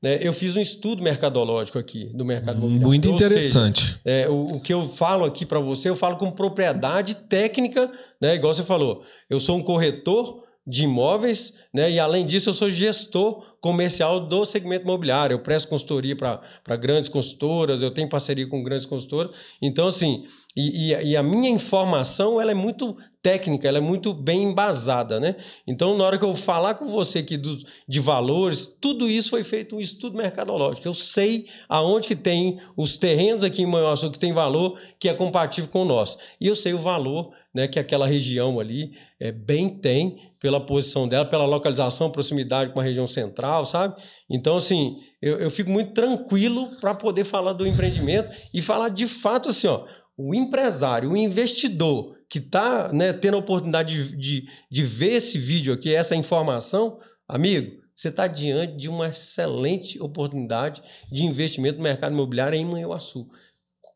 né, 0.03 0.19
eu 0.21 0.33
fiz 0.33 0.57
um 0.57 0.59
estudo 0.59 1.01
mercadológico 1.01 1.79
aqui 1.79 2.11
do 2.13 2.25
mercado 2.25 2.57
imobiliário. 2.57 2.87
Muito 2.87 3.07
interessante. 3.07 3.83
Seja, 3.85 4.01
é, 4.03 4.27
o, 4.27 4.57
o, 4.57 4.59
que 4.59 4.73
eu 4.73 4.83
falo 4.83 5.23
aqui 5.23 5.45
para 5.45 5.61
você, 5.61 5.87
eu 5.87 5.95
falo 5.95 6.17
com 6.17 6.29
propriedade 6.29 7.15
técnica, 7.15 7.89
né, 8.21 8.35
igual 8.35 8.53
você 8.53 8.63
falou. 8.63 9.01
Eu 9.29 9.39
sou 9.39 9.55
um 9.55 9.61
corretor 9.61 10.43
de 10.67 10.83
imóveis, 10.83 11.53
né? 11.77 11.91
E 11.91 11.99
além 11.99 12.25
disso, 12.25 12.49
eu 12.49 12.53
sou 12.53 12.71
gestor 12.71 13.55
comercial 13.61 14.19
do 14.19 14.43
segmento 14.45 14.83
imobiliário. 14.83 15.35
Eu 15.35 15.39
presto 15.39 15.67
consultoria 15.67 16.15
para 16.15 16.75
grandes 16.75 17.07
consultoras, 17.07 17.83
eu 17.83 17.91
tenho 17.91 18.09
parceria 18.09 18.47
com 18.47 18.63
grandes 18.63 18.87
consultoras. 18.87 19.37
Então, 19.61 19.87
assim, 19.87 20.25
e, 20.55 20.91
e, 20.91 21.09
e, 21.09 21.15
a 21.15 21.21
minha 21.21 21.51
informação 21.51 22.41
ela 22.41 22.49
é 22.49 22.55
muito 22.55 22.97
técnica, 23.21 23.67
ela 23.67 23.77
é 23.77 23.81
muito 23.81 24.11
bem 24.11 24.45
embasada, 24.45 25.19
né? 25.19 25.35
Então, 25.67 25.95
na 25.95 26.03
hora 26.03 26.17
que 26.17 26.25
eu 26.25 26.33
falar 26.33 26.73
com 26.73 26.85
você 26.85 27.19
aqui 27.19 27.37
dos, 27.37 27.63
de 27.87 27.99
valores, 27.99 28.75
tudo 28.81 29.07
isso 29.07 29.29
foi 29.29 29.43
feito 29.43 29.75
um 29.75 29.79
estudo 29.79 30.17
mercadológico. 30.17 30.87
Eu 30.87 30.95
sei 30.95 31.45
aonde 31.69 32.07
que 32.07 32.15
tem 32.15 32.57
os 32.75 32.97
terrenos 32.97 33.43
aqui 33.43 33.61
em 33.61 33.67
Manhuaçu 33.67 34.09
que 34.09 34.17
tem 34.17 34.33
valor 34.33 34.79
que 34.99 35.09
é 35.09 35.13
compatível 35.13 35.69
com 35.69 35.83
o 35.83 35.85
nosso. 35.85 36.17
E 36.41 36.47
eu 36.47 36.55
sei 36.55 36.73
o 36.73 36.79
valor 36.79 37.31
né, 37.53 37.67
que 37.67 37.77
aquela 37.77 38.07
região 38.07 38.59
ali 38.59 38.93
é, 39.19 39.31
bem 39.31 39.69
tem 39.69 40.19
pela 40.39 40.59
posição 40.59 41.07
dela, 41.07 41.25
pela 41.25 41.45
localização, 41.45 41.66
proximidade 42.11 42.73
com 42.73 42.79
a 42.79 42.83
região 42.83 43.07
central, 43.07 43.65
sabe? 43.65 43.95
Então, 44.29 44.57
assim, 44.57 44.97
eu, 45.21 45.39
eu 45.39 45.49
fico 45.49 45.69
muito 45.69 45.93
tranquilo 45.93 46.69
para 46.79 46.93
poder 46.93 47.23
falar 47.23 47.53
do 47.53 47.67
empreendimento 47.67 48.29
e 48.53 48.61
falar 48.61 48.89
de 48.89 49.07
fato 49.07 49.49
assim, 49.49 49.67
ó, 49.67 49.85
o 50.17 50.33
empresário, 50.33 51.11
o 51.11 51.17
investidor 51.17 52.15
que 52.29 52.39
está 52.39 52.91
né, 52.91 53.13
tendo 53.13 53.35
a 53.35 53.39
oportunidade 53.39 54.09
de, 54.09 54.17
de, 54.17 54.49
de 54.69 54.83
ver 54.83 55.13
esse 55.13 55.37
vídeo 55.37 55.73
aqui, 55.73 55.93
essa 55.93 56.15
informação, 56.15 56.99
amigo, 57.27 57.77
você 57.95 58.09
está 58.09 58.27
diante 58.27 58.77
de 58.77 58.89
uma 58.89 59.07
excelente 59.07 59.99
oportunidade 59.99 60.83
de 61.11 61.23
investimento 61.23 61.77
no 61.77 61.83
mercado 61.83 62.13
imobiliário 62.13 62.55
em 62.55 62.65
Manhuaçu. 62.65 63.27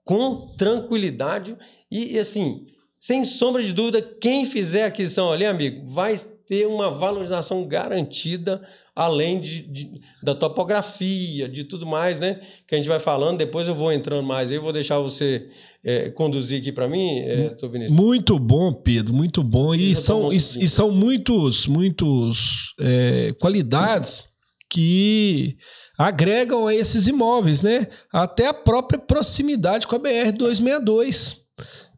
Com 0.03 0.47
tranquilidade 0.57 1.55
e, 1.89 2.17
assim, 2.17 2.65
sem 2.99 3.23
sombra 3.25 3.61
de 3.61 3.73
dúvida, 3.73 4.01
quem 4.01 4.45
fizer 4.45 4.85
aquisição 4.85 5.31
ali, 5.31 5.45
amigo, 5.45 5.91
vai 5.91 6.19
ter 6.51 6.67
uma 6.67 6.91
valorização 6.91 7.65
garantida, 7.65 8.61
além 8.93 9.39
de, 9.39 9.61
de, 9.61 10.01
da 10.21 10.35
topografia, 10.35 11.47
de 11.47 11.63
tudo 11.63 11.85
mais, 11.85 12.19
né? 12.19 12.41
Que 12.67 12.75
a 12.75 12.77
gente 12.77 12.89
vai 12.89 12.99
falando. 12.99 13.37
Depois 13.37 13.69
eu 13.69 13.73
vou 13.73 13.89
entrando 13.89 14.27
mais 14.27 14.51
aí, 14.51 14.57
eu 14.57 14.61
vou 14.61 14.73
deixar 14.73 14.99
você 14.99 15.47
é, 15.81 16.09
conduzir 16.09 16.59
aqui 16.59 16.69
para 16.69 16.89
mim, 16.89 17.19
é, 17.19 17.55
Muito 17.89 18.37
bom, 18.37 18.73
Pedro, 18.73 19.13
muito 19.13 19.41
bom. 19.41 19.73
E 19.73 19.95
são, 19.95 20.29
e, 20.29 20.35
e, 20.35 20.67
são 20.67 20.91
muitos, 20.91 21.67
muitos 21.67 22.75
é, 22.81 23.33
qualidades 23.39 24.23
que 24.69 25.55
agregam 25.97 26.67
a 26.67 26.75
esses 26.75 27.07
imóveis, 27.07 27.61
né? 27.61 27.87
Até 28.11 28.47
a 28.47 28.53
própria 28.53 28.99
proximidade 28.99 29.87
com 29.87 29.95
a 29.95 29.99
BR 29.99 30.33
262, 30.37 31.33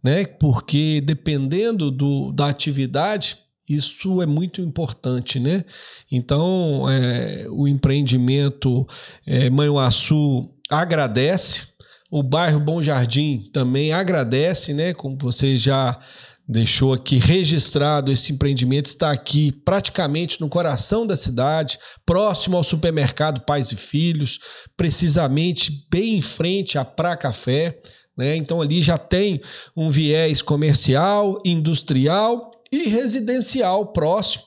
né? 0.03 0.25
Porque 0.27 1.01
dependendo 1.03 1.89
do, 1.89 2.31
da 2.31 2.50
atividade 2.50 3.42
isso 3.67 4.22
é 4.22 4.25
muito 4.25 4.62
importante, 4.62 5.39
né? 5.39 5.63
Então, 6.12 6.89
é, 6.89 7.46
o 7.50 7.67
empreendimento 7.67 8.86
é, 9.25 9.50
Manhuaçu 9.50 10.50
agradece, 10.70 11.67
o 12.12 12.22
bairro 12.22 12.60
Bom 12.60 12.82
Jardim 12.84 13.50
também 13.53 13.93
agradece, 13.93 14.74
né? 14.74 14.93
Como 14.93 15.17
você 15.17 15.55
já 15.55 16.00
deixou 16.48 16.93
aqui 16.93 17.17
registrado, 17.17 18.12
esse 18.12 18.34
empreendimento 18.34 18.88
está 18.88 19.12
aqui 19.12 19.51
praticamente 19.51 20.41
no 20.41 20.50
coração 20.50 21.08
da 21.08 21.15
cidade, 21.15 21.79
próximo 22.05 22.58
ao 22.58 22.63
supermercado 22.63 23.46
Pais 23.46 23.72
e 23.72 23.77
Filhos, 23.77 24.39
precisamente 24.75 25.88
bem 25.89 26.17
em 26.17 26.22
frente 26.22 26.77
à 26.77 26.84
Pra 26.84 27.15
Café. 27.15 27.79
Né? 28.17 28.36
Então 28.36 28.62
ali 28.62 28.82
já 28.82 28.98
tem 28.98 29.39
um 29.75 29.89
viés 29.89 30.41
comercial, 30.41 31.39
industrial 31.46 32.52
e 32.74 32.89
residencial 32.89 33.88
próximo. 33.88 34.44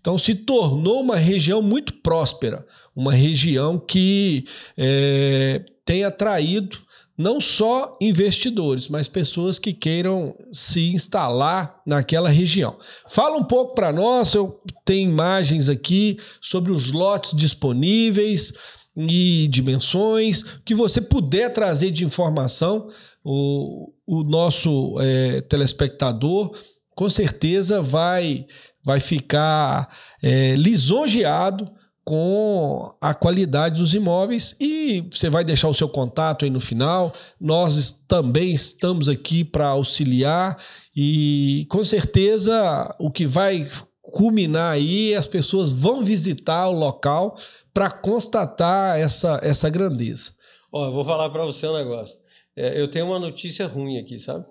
Então 0.00 0.18
se 0.18 0.34
tornou 0.34 1.00
uma 1.00 1.16
região 1.16 1.62
muito 1.62 1.94
próspera, 1.94 2.64
uma 2.94 3.12
região 3.12 3.78
que 3.78 4.44
é, 4.76 5.64
tem 5.84 6.04
atraído 6.04 6.78
não 7.16 7.40
só 7.40 7.96
investidores, 8.00 8.88
mas 8.88 9.06
pessoas 9.06 9.58
que 9.58 9.72
queiram 9.72 10.36
se 10.52 10.92
instalar 10.92 11.80
naquela 11.86 12.28
região. 12.28 12.76
Fala 13.08 13.36
um 13.36 13.44
pouco 13.44 13.74
para 13.74 13.92
nós, 13.92 14.34
eu 14.34 14.60
tenho 14.84 15.10
imagens 15.10 15.68
aqui 15.68 16.18
sobre 16.40 16.72
os 16.72 16.90
lotes 16.90 17.36
disponíveis 17.36 18.52
e 18.96 19.48
dimensões, 19.48 20.42
que 20.64 20.74
você 20.74 21.00
puder 21.00 21.52
trazer 21.52 21.90
de 21.90 22.04
informação, 22.04 22.88
o, 23.24 23.92
o 24.06 24.22
nosso 24.22 24.96
é, 25.00 25.40
telespectador 25.40 26.52
com 26.94 27.08
certeza 27.08 27.82
vai, 27.82 28.46
vai 28.84 29.00
ficar 29.00 29.88
é, 30.22 30.54
lisonjeado 30.56 31.70
com 32.04 32.94
a 33.00 33.14
qualidade 33.14 33.80
dos 33.80 33.94
imóveis 33.94 34.54
e 34.60 35.08
você 35.10 35.30
vai 35.30 35.42
deixar 35.42 35.68
o 35.68 35.74
seu 35.74 35.88
contato 35.88 36.44
aí 36.44 36.50
no 36.50 36.60
final. 36.60 37.10
Nós 37.40 37.92
também 38.06 38.52
estamos 38.52 39.08
aqui 39.08 39.42
para 39.42 39.68
auxiliar 39.68 40.56
e 40.94 41.66
com 41.70 41.82
certeza 41.82 42.94
o 42.98 43.10
que 43.10 43.26
vai 43.26 43.66
culminar 44.02 44.72
aí, 44.72 45.14
as 45.14 45.26
pessoas 45.26 45.70
vão 45.70 46.04
visitar 46.04 46.68
o 46.68 46.78
local 46.78 47.36
para 47.72 47.90
constatar 47.90 48.98
essa, 48.98 49.40
essa 49.42 49.70
grandeza. 49.70 50.32
Ó, 50.70 50.86
eu 50.86 50.92
vou 50.92 51.04
falar 51.04 51.30
para 51.30 51.44
você 51.44 51.66
um 51.66 51.76
negócio. 51.76 52.18
É, 52.56 52.80
eu 52.80 52.86
tenho 52.86 53.06
uma 53.06 53.18
notícia 53.18 53.66
ruim 53.66 53.98
aqui, 53.98 54.18
sabe? 54.18 54.44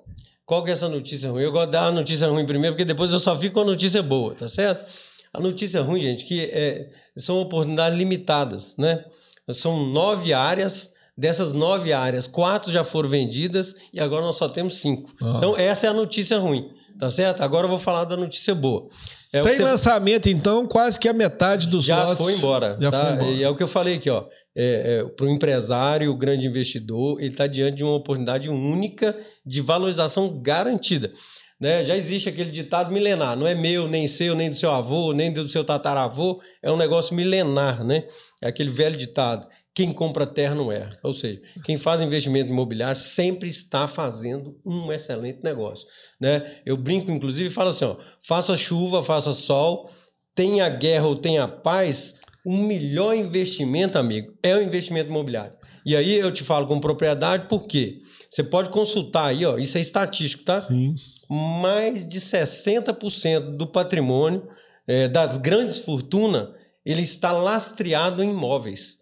Qual 0.45 0.63
que 0.63 0.69
é 0.69 0.73
essa 0.73 0.89
notícia 0.89 1.31
ruim? 1.31 1.43
Eu 1.43 1.51
gosto 1.51 1.67
de 1.67 1.71
dar 1.71 1.87
a 1.87 1.91
notícia 1.91 2.27
ruim 2.27 2.45
primeiro, 2.45 2.75
porque 2.75 2.85
depois 2.85 3.11
eu 3.11 3.19
só 3.19 3.35
fico 3.35 3.55
com 3.55 3.61
a 3.61 3.65
notícia 3.65 4.03
boa, 4.03 4.35
tá 4.35 4.47
certo? 4.47 4.89
A 5.33 5.39
notícia 5.39 5.81
ruim, 5.81 6.01
gente, 6.01 6.25
que 6.25 6.41
é, 6.41 6.89
são 7.17 7.39
oportunidades 7.39 7.97
limitadas, 7.97 8.75
né? 8.77 9.03
São 9.51 9.87
nove 9.87 10.33
áreas, 10.33 10.93
dessas 11.17 11.53
nove 11.53 11.91
áreas, 11.93 12.27
quatro 12.27 12.71
já 12.71 12.83
foram 12.83 13.09
vendidas 13.09 13.75
e 13.93 13.99
agora 13.99 14.21
nós 14.21 14.35
só 14.35 14.47
temos 14.47 14.79
cinco. 14.79 15.11
Ah. 15.21 15.35
Então, 15.37 15.57
essa 15.57 15.87
é 15.87 15.89
a 15.89 15.93
notícia 15.93 16.37
ruim. 16.37 16.69
Tá 16.99 17.09
certo? 17.09 17.41
Agora 17.41 17.65
eu 17.65 17.69
vou 17.69 17.79
falar 17.79 18.05
da 18.05 18.15
notícia 18.15 18.53
boa. 18.53 18.85
É 19.33 19.41
Sem 19.41 19.55
você... 19.55 19.63
lançamento, 19.63 20.29
então, 20.29 20.67
quase 20.67 20.99
que 20.99 21.09
a 21.09 21.13
metade 21.13 21.65
dos 21.65 21.83
já 21.83 22.03
lotes... 22.03 22.23
Foi 22.23 22.35
embora, 22.35 22.77
já 22.79 22.91
tá? 22.91 23.05
foi 23.05 23.13
embora. 23.13 23.31
E 23.31 23.43
é 23.43 23.49
o 23.49 23.55
que 23.55 23.63
eu 23.63 23.67
falei 23.67 23.95
aqui, 23.95 24.09
ó. 24.11 24.25
É, 24.55 24.99
é, 24.99 25.03
para 25.03 25.25
o 25.25 25.29
empresário, 25.29 26.11
o 26.11 26.17
grande 26.17 26.47
investidor, 26.47 27.19
ele 27.19 27.29
está 27.29 27.47
diante 27.47 27.77
de 27.77 27.83
uma 27.83 27.95
oportunidade 27.95 28.49
única 28.49 29.17
de 29.45 29.61
valorização 29.61 30.41
garantida. 30.41 31.11
Né? 31.59 31.83
Já 31.83 31.95
existe 31.95 32.29
aquele 32.29 32.51
ditado 32.51 32.93
milenar, 32.93 33.35
não 33.35 33.47
é 33.47 33.55
meu, 33.55 33.87
nem 33.87 34.07
seu, 34.07 34.35
nem 34.35 34.49
do 34.49 34.55
seu 34.55 34.69
avô, 34.69 35.13
nem 35.13 35.31
do 35.31 35.47
seu 35.47 35.63
tataravô, 35.63 36.41
é 36.61 36.71
um 36.71 36.77
negócio 36.77 37.15
milenar, 37.15 37.83
né? 37.83 38.03
É 38.41 38.47
aquele 38.47 38.69
velho 38.69 38.97
ditado 38.97 39.47
quem 39.73 39.91
compra 39.91 40.27
terra 40.27 40.53
não 40.53 40.71
erra. 40.71 40.91
Ou 41.01 41.13
seja, 41.13 41.41
quem 41.65 41.77
faz 41.77 42.01
investimento 42.01 42.49
imobiliário 42.49 42.95
sempre 42.95 43.49
está 43.49 43.87
fazendo 43.87 44.59
um 44.65 44.91
excelente 44.93 45.43
negócio. 45.43 45.87
Né? 46.19 46.59
Eu 46.65 46.77
brinco, 46.77 47.11
inclusive, 47.11 47.49
e 47.49 47.53
falo 47.53 47.69
assim: 47.69 47.85
ó, 47.85 47.97
faça 48.21 48.55
chuva, 48.55 49.01
faça 49.01 49.31
sol, 49.31 49.89
tenha 50.35 50.69
guerra 50.69 51.07
ou 51.07 51.15
tenha 51.15 51.47
paz, 51.47 52.15
o 52.45 52.55
melhor 52.55 53.15
investimento, 53.15 53.97
amigo, 53.97 54.33
é 54.43 54.55
o 54.55 54.61
investimento 54.61 55.09
imobiliário. 55.09 55.53
E 55.85 55.95
aí 55.95 56.17
eu 56.17 56.31
te 56.31 56.43
falo 56.43 56.65
com 56.67 56.79
propriedade, 56.79 57.47
por 57.47 57.67
quê? 57.67 57.97
Você 58.29 58.43
pode 58.43 58.69
consultar 58.69 59.27
aí, 59.27 59.45
ó, 59.45 59.57
isso 59.57 59.77
é 59.77 59.81
estatístico, 59.81 60.43
tá? 60.43 60.61
Sim. 60.61 60.95
Mais 61.29 62.07
de 62.07 62.19
60% 62.19 63.57
do 63.57 63.67
patrimônio 63.67 64.47
é, 64.87 65.07
das 65.07 65.37
grandes 65.37 65.77
fortunas, 65.77 66.49
ele 66.85 67.01
está 67.01 67.31
lastreado 67.31 68.23
em 68.23 68.31
imóveis. 68.31 68.97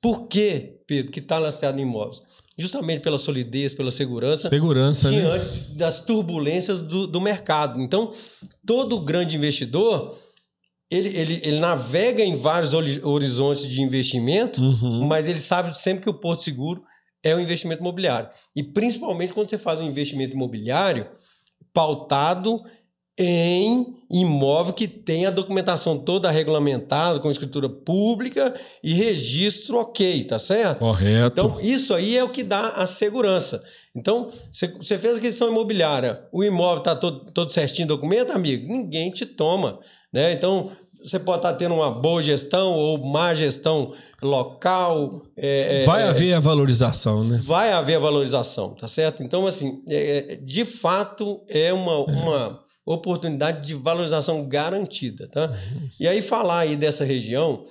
Por 0.00 0.28
que, 0.28 0.78
Pedro, 0.86 1.12
que 1.12 1.20
está 1.20 1.38
lastreado 1.38 1.78
em 1.78 1.82
imóveis? 1.82 2.22
Justamente 2.56 3.00
pela 3.00 3.18
solidez, 3.18 3.74
pela 3.74 3.90
segurança. 3.90 4.48
Segurança, 4.48 5.10
né? 5.10 5.20
diante 5.20 5.44
né? 5.44 5.64
das 5.76 6.04
turbulências 6.04 6.80
do, 6.80 7.06
do 7.06 7.20
mercado. 7.20 7.80
Então, 7.80 8.10
todo 8.66 9.00
grande 9.00 9.36
investidor 9.36 10.16
ele, 10.90 11.08
ele, 11.16 11.40
ele 11.44 11.60
navega 11.60 12.22
em 12.22 12.36
vários 12.36 12.74
horizontes 12.74 13.68
de 13.68 13.80
investimento, 13.80 14.60
uhum. 14.60 15.06
mas 15.06 15.28
ele 15.28 15.38
sabe 15.38 15.76
sempre 15.78 16.02
que 16.02 16.10
o 16.10 16.14
Porto 16.14 16.42
Seguro 16.42 16.82
é 17.22 17.34
um 17.34 17.40
investimento 17.40 17.80
imobiliário. 17.80 18.28
E 18.56 18.62
principalmente 18.62 19.32
quando 19.32 19.48
você 19.48 19.58
faz 19.58 19.78
um 19.78 19.86
investimento 19.86 20.34
imobiliário 20.34 21.08
pautado 21.72 22.64
em 23.22 23.98
imóvel 24.10 24.72
que 24.72 24.88
tem 24.88 25.26
a 25.26 25.30
documentação 25.30 25.98
toda 25.98 26.30
regulamentada, 26.30 27.20
com 27.20 27.30
escritura 27.30 27.68
pública 27.68 28.58
e 28.82 28.94
registro 28.94 29.76
ok, 29.76 30.24
tá 30.24 30.38
certo? 30.38 30.78
Correto. 30.78 31.26
Então, 31.26 31.60
isso 31.60 31.92
aí 31.92 32.16
é 32.16 32.24
o 32.24 32.30
que 32.30 32.42
dá 32.42 32.70
a 32.70 32.86
segurança. 32.86 33.62
Então, 33.94 34.30
você 34.50 34.96
fez 34.96 35.16
a 35.16 35.18
aquisição 35.18 35.50
imobiliária, 35.50 36.22
o 36.32 36.42
imóvel 36.42 36.78
está 36.78 36.96
todo, 36.96 37.30
todo 37.30 37.52
certinho 37.52 37.88
documento, 37.88 38.32
amigo? 38.32 38.66
Ninguém 38.66 39.10
te 39.10 39.26
toma. 39.26 39.80
Né? 40.10 40.32
Então, 40.32 40.70
você 41.02 41.18
pode 41.18 41.38
estar 41.38 41.54
tendo 41.54 41.74
uma 41.74 41.90
boa 41.90 42.20
gestão 42.20 42.72
ou 42.72 42.98
má 43.04 43.32
gestão 43.34 43.92
local. 44.22 45.22
É, 45.36 45.82
é 45.82 45.84
vai 45.84 46.02
é, 46.02 46.08
haver 46.08 46.34
a 46.34 46.40
valorização, 46.40 47.24
né? 47.24 47.40
Vai 47.42 47.72
haver 47.72 47.96
a 47.96 48.00
valorização, 48.00 48.74
tá 48.74 48.86
certo? 48.86 49.22
Então, 49.22 49.46
assim, 49.46 49.82
é, 49.88 50.32
é 50.32 50.36
de 50.36 50.64
fato, 50.64 51.40
é 51.48 51.72
uma, 51.72 51.98
uma 51.98 52.60
oportunidade 52.84 53.66
de 53.66 53.74
valorização 53.74 54.46
garantida, 54.48 55.28
tá? 55.28 55.46
Uhum. 55.46 55.88
E 55.98 56.06
aí, 56.06 56.20
falar 56.20 56.60
aí 56.60 56.76
dessa 56.76 57.04
região 57.04 57.64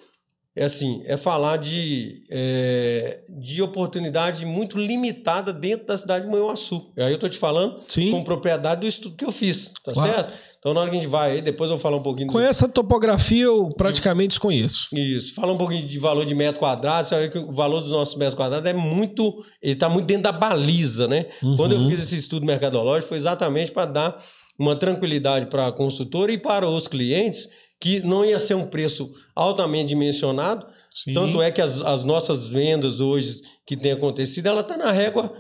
é 0.60 0.66
assim, 0.66 1.02
é 1.06 1.16
falar 1.16 1.58
de, 1.58 2.24
é, 2.30 3.22
de 3.30 3.62
oportunidade 3.62 4.46
muito 4.46 4.78
limitada 4.78 5.54
dentro 5.54 5.88
da 5.88 5.96
cidade 5.96 6.26
de 6.26 6.32
Manhuaçu. 6.32 6.92
Aí 6.98 7.12
eu 7.12 7.16
estou 7.16 7.30
te 7.30 7.38
falando 7.38 7.80
Sim. 7.88 8.12
com 8.12 8.24
propriedade 8.26 8.82
do 8.82 8.88
estudo 8.88 9.16
que 9.16 9.24
eu 9.24 9.32
fiz, 9.32 9.72
tá 9.84 9.94
claro. 9.94 10.12
certo? 10.12 10.34
Então, 10.60 10.74
na 10.74 10.82
hora 10.82 10.90
que 10.90 10.98
a 10.98 11.00
gente 11.00 11.10
vai 11.10 11.32
aí, 11.32 11.42
depois 11.42 11.70
eu 11.70 11.78
vou 11.78 11.82
falar 11.82 11.96
um 11.96 12.04
pouquinho... 12.04 12.28
Com 12.28 12.38
do... 12.38 12.44
essa 12.44 12.68
topografia 12.68 13.46
eu 13.46 13.70
praticamente 13.70 14.30
desconheço. 14.30 14.90
Isso. 14.94 15.34
Fala 15.34 15.54
um 15.54 15.58
pouquinho 15.58 15.88
de 15.88 15.98
valor 15.98 16.26
de 16.26 16.36
metro 16.36 16.60
quadrado, 16.60 17.08
você 17.08 17.16
vai 17.16 17.24
ver 17.24 17.32
que 17.32 17.38
o 17.38 17.54
valor 17.54 17.80
dos 17.80 17.92
nossos 17.92 18.16
metros 18.16 18.36
quadrados 18.36 18.70
é 18.70 18.74
muito... 18.74 19.42
Ele 19.62 19.74
está 19.74 19.88
muito 19.88 20.06
dentro 20.06 20.24
da 20.24 20.34
baliza, 20.34 21.08
né? 21.08 21.28
Uhum. 21.42 21.56
Quando 21.56 21.76
eu 21.76 21.90
fiz 21.90 22.02
esse 22.02 22.18
estudo 22.18 22.46
mercadológico, 22.46 23.08
foi 23.08 23.18
exatamente 23.18 23.72
para 23.72 23.86
dar 23.86 24.18
uma 24.60 24.76
tranquilidade 24.76 25.46
para 25.46 25.68
a 25.68 25.72
consultora 25.72 26.30
e 26.30 26.38
para 26.38 26.68
os 26.68 26.90
clientes 26.90 27.48
que 27.80 28.02
não 28.02 28.26
ia 28.26 28.38
ser 28.38 28.56
um 28.56 28.66
preço 28.66 29.10
altamente 29.34 29.88
dimensionado. 29.88 30.68
Sim. 30.92 31.14
Tanto 31.14 31.42
é 31.42 31.50
que 31.50 31.62
as, 31.62 31.80
as, 31.80 32.04
nossas 32.04 32.48
vendas 32.48 33.00
hoje 33.00 33.42
que 33.66 33.78
tem 33.78 33.94
acontecido, 33.94 34.48
ela 34.48 34.60
está 34.60 34.76
na 34.76 34.92
régua 34.92 35.32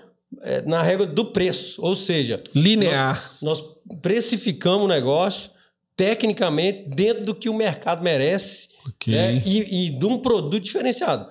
é, 0.42 0.62
na 0.62 0.82
régua 0.82 1.08
do 1.08 1.26
preço, 1.26 1.82
ou 1.82 1.96
seja, 1.96 2.42
linear. 2.54 3.34
Nós, 3.42 3.60
nós 3.60 3.79
precificamos 4.02 4.86
o 4.86 4.88
negócio 4.88 5.52
tecnicamente 5.96 6.90
dentro 6.90 7.26
do 7.26 7.36
que 7.36 7.50
o 7.50 7.54
mercado 7.54 8.04
merece 8.04 8.70
okay. 8.88 9.14
né? 9.14 9.42
e, 9.46 9.88
e 9.88 9.90
de 9.90 10.06
um 10.06 10.18
produto 10.18 10.64
diferenciado. 10.64 11.28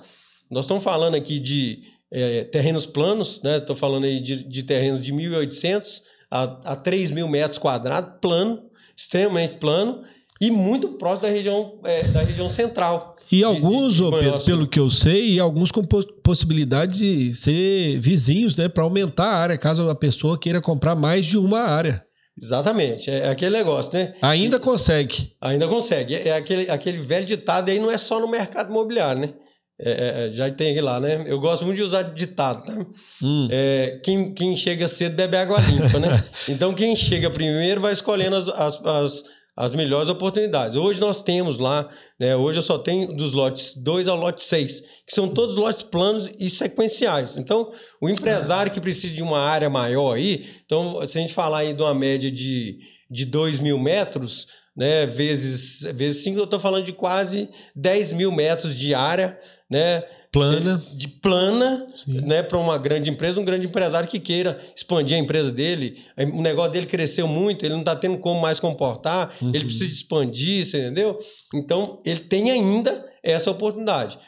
Nós 0.50 0.64
estamos 0.64 0.84
falando 0.84 1.14
aqui 1.14 1.38
de 1.38 1.84
é, 2.10 2.44
terrenos 2.44 2.86
planos, 2.86 3.40
né? 3.42 3.58
Estou 3.58 3.76
falando 3.76 4.04
aí 4.04 4.20
de, 4.20 4.44
de 4.44 4.62
terrenos 4.62 5.02
de 5.02 5.12
1.800 5.12 6.02
a, 6.30 6.72
a 6.72 6.76
3 6.76 7.10
mil 7.10 7.28
metros 7.28 7.58
quadrados, 7.58 8.18
plano, 8.20 8.62
extremamente 8.96 9.56
plano, 9.56 10.02
e 10.40 10.50
muito 10.50 10.88
próximo 10.90 11.28
da 11.28 11.34
região, 11.34 11.78
é, 11.84 12.02
da 12.08 12.22
região 12.22 12.48
central. 12.48 13.16
E 13.30 13.42
alguns, 13.42 13.94
de, 13.94 14.04
de 14.04 14.10
Pedro, 14.10 14.40
pelo 14.44 14.66
que 14.68 14.78
eu 14.78 14.90
sei, 14.90 15.32
e 15.32 15.40
alguns 15.40 15.72
com 15.72 15.82
possibilidade 15.82 16.98
de 16.98 17.34
ser 17.34 17.98
vizinhos, 17.98 18.56
né, 18.56 18.68
para 18.68 18.84
aumentar 18.84 19.26
a 19.26 19.36
área, 19.36 19.58
caso 19.58 19.88
a 19.90 19.94
pessoa 19.94 20.38
queira 20.38 20.60
comprar 20.60 20.94
mais 20.94 21.26
de 21.26 21.36
uma 21.36 21.60
área. 21.60 22.04
Exatamente, 22.42 23.10
é 23.10 23.28
aquele 23.28 23.56
negócio, 23.56 23.98
né? 23.98 24.14
Ainda 24.22 24.58
consegue. 24.58 25.32
Ainda 25.40 25.66
consegue. 25.66 26.14
É 26.14 26.36
aquele, 26.36 26.70
aquele 26.70 26.98
velho 26.98 27.26
ditado, 27.26 27.68
e 27.68 27.72
aí 27.72 27.78
não 27.78 27.90
é 27.90 27.98
só 27.98 28.20
no 28.20 28.28
mercado 28.28 28.70
imobiliário, 28.70 29.22
né? 29.22 29.34
É, 29.80 29.90
é, 29.90 30.26
é 30.28 30.32
já 30.32 30.50
tem 30.50 30.80
lá, 30.80 30.98
né? 30.98 31.24
Eu 31.26 31.38
gosto 31.38 31.64
muito 31.64 31.76
de 31.76 31.82
usar 31.82 32.02
ditado, 32.02 32.64
tá? 32.64 32.86
Hum. 33.22 33.48
É, 33.50 34.00
quem, 34.02 34.32
quem 34.34 34.56
chega 34.56 34.86
cedo 34.86 35.14
bebe 35.14 35.36
água 35.36 35.60
limpa, 35.60 35.98
né? 35.98 36.24
então 36.48 36.72
quem 36.72 36.96
chega 36.96 37.30
primeiro 37.30 37.80
vai 37.80 37.92
escolhendo 37.92 38.36
as, 38.36 38.48
as, 38.48 38.84
as 38.84 39.24
as 39.58 39.74
melhores 39.74 40.08
oportunidades. 40.08 40.76
Hoje 40.76 41.00
nós 41.00 41.20
temos 41.20 41.58
lá, 41.58 41.88
né, 42.18 42.36
hoje 42.36 42.60
eu 42.60 42.62
só 42.62 42.78
tenho 42.78 43.12
dos 43.12 43.32
lotes 43.32 43.74
2 43.74 44.06
ao 44.06 44.16
lote 44.16 44.40
6, 44.40 44.80
que 45.04 45.12
são 45.12 45.26
todos 45.26 45.56
lotes 45.56 45.82
planos 45.82 46.30
e 46.38 46.48
sequenciais. 46.48 47.36
Então, 47.36 47.72
o 48.00 48.08
empresário 48.08 48.70
que 48.70 48.80
precisa 48.80 49.12
de 49.12 49.20
uma 49.20 49.40
área 49.40 49.68
maior 49.68 50.14
aí, 50.14 50.46
então, 50.64 51.04
se 51.08 51.18
a 51.18 51.20
gente 51.20 51.34
falar 51.34 51.58
aí 51.58 51.74
de 51.74 51.82
uma 51.82 51.92
média 51.92 52.30
de, 52.30 52.78
de 53.10 53.24
2 53.24 53.58
mil 53.58 53.80
metros, 53.80 54.46
né, 54.76 55.06
vezes, 55.06 55.80
vezes 55.92 56.22
5, 56.22 56.38
eu 56.38 56.44
estou 56.44 56.60
falando 56.60 56.84
de 56.84 56.92
quase 56.92 57.48
10 57.74 58.12
mil 58.12 58.30
metros 58.30 58.76
de 58.76 58.94
área, 58.94 59.36
né? 59.68 60.04
Plana. 60.38 60.82
De 60.94 61.08
plana, 61.08 61.86
né, 62.06 62.42
para 62.42 62.58
uma 62.58 62.78
grande 62.78 63.10
empresa, 63.10 63.40
um 63.40 63.44
grande 63.44 63.66
empresário 63.66 64.08
que 64.08 64.18
queira 64.18 64.58
expandir 64.74 65.16
a 65.16 65.20
empresa 65.20 65.52
dele. 65.52 65.98
O 66.32 66.42
negócio 66.42 66.72
dele 66.72 66.86
cresceu 66.86 67.26
muito, 67.26 67.64
ele 67.64 67.74
não 67.74 67.80
está 67.80 67.94
tendo 67.94 68.18
como 68.18 68.40
mais 68.40 68.58
comportar, 68.58 69.34
uhum. 69.40 69.50
ele 69.54 69.64
precisa 69.64 69.92
expandir, 69.92 70.64
você 70.64 70.78
entendeu? 70.78 71.18
Então, 71.54 72.00
ele 72.04 72.20
tem 72.20 72.50
ainda 72.50 73.04
essa 73.22 73.50
oportunidade. 73.50 74.18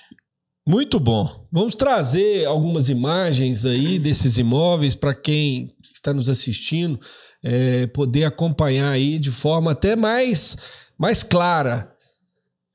Muito 0.69 1.01
bom. 1.01 1.47
Vamos 1.51 1.75
trazer 1.75 2.45
algumas 2.47 2.89
imagens 2.89 3.65
aí 3.65 3.99
desses 3.99 4.39
imóveis 4.39 4.95
para 4.95 5.15
quem 5.15 5.75
está 5.95 6.13
nos 6.13 6.29
assistindo 6.29 7.01
é, 7.43 7.87
poder 7.89 8.25
acompanhar 8.25 8.91
aí 8.91 9.19
de 9.19 9.31
forma 9.31 9.73
até 9.73 9.97
mais, 9.97 10.57
mais 10.99 11.23
clara 11.23 11.91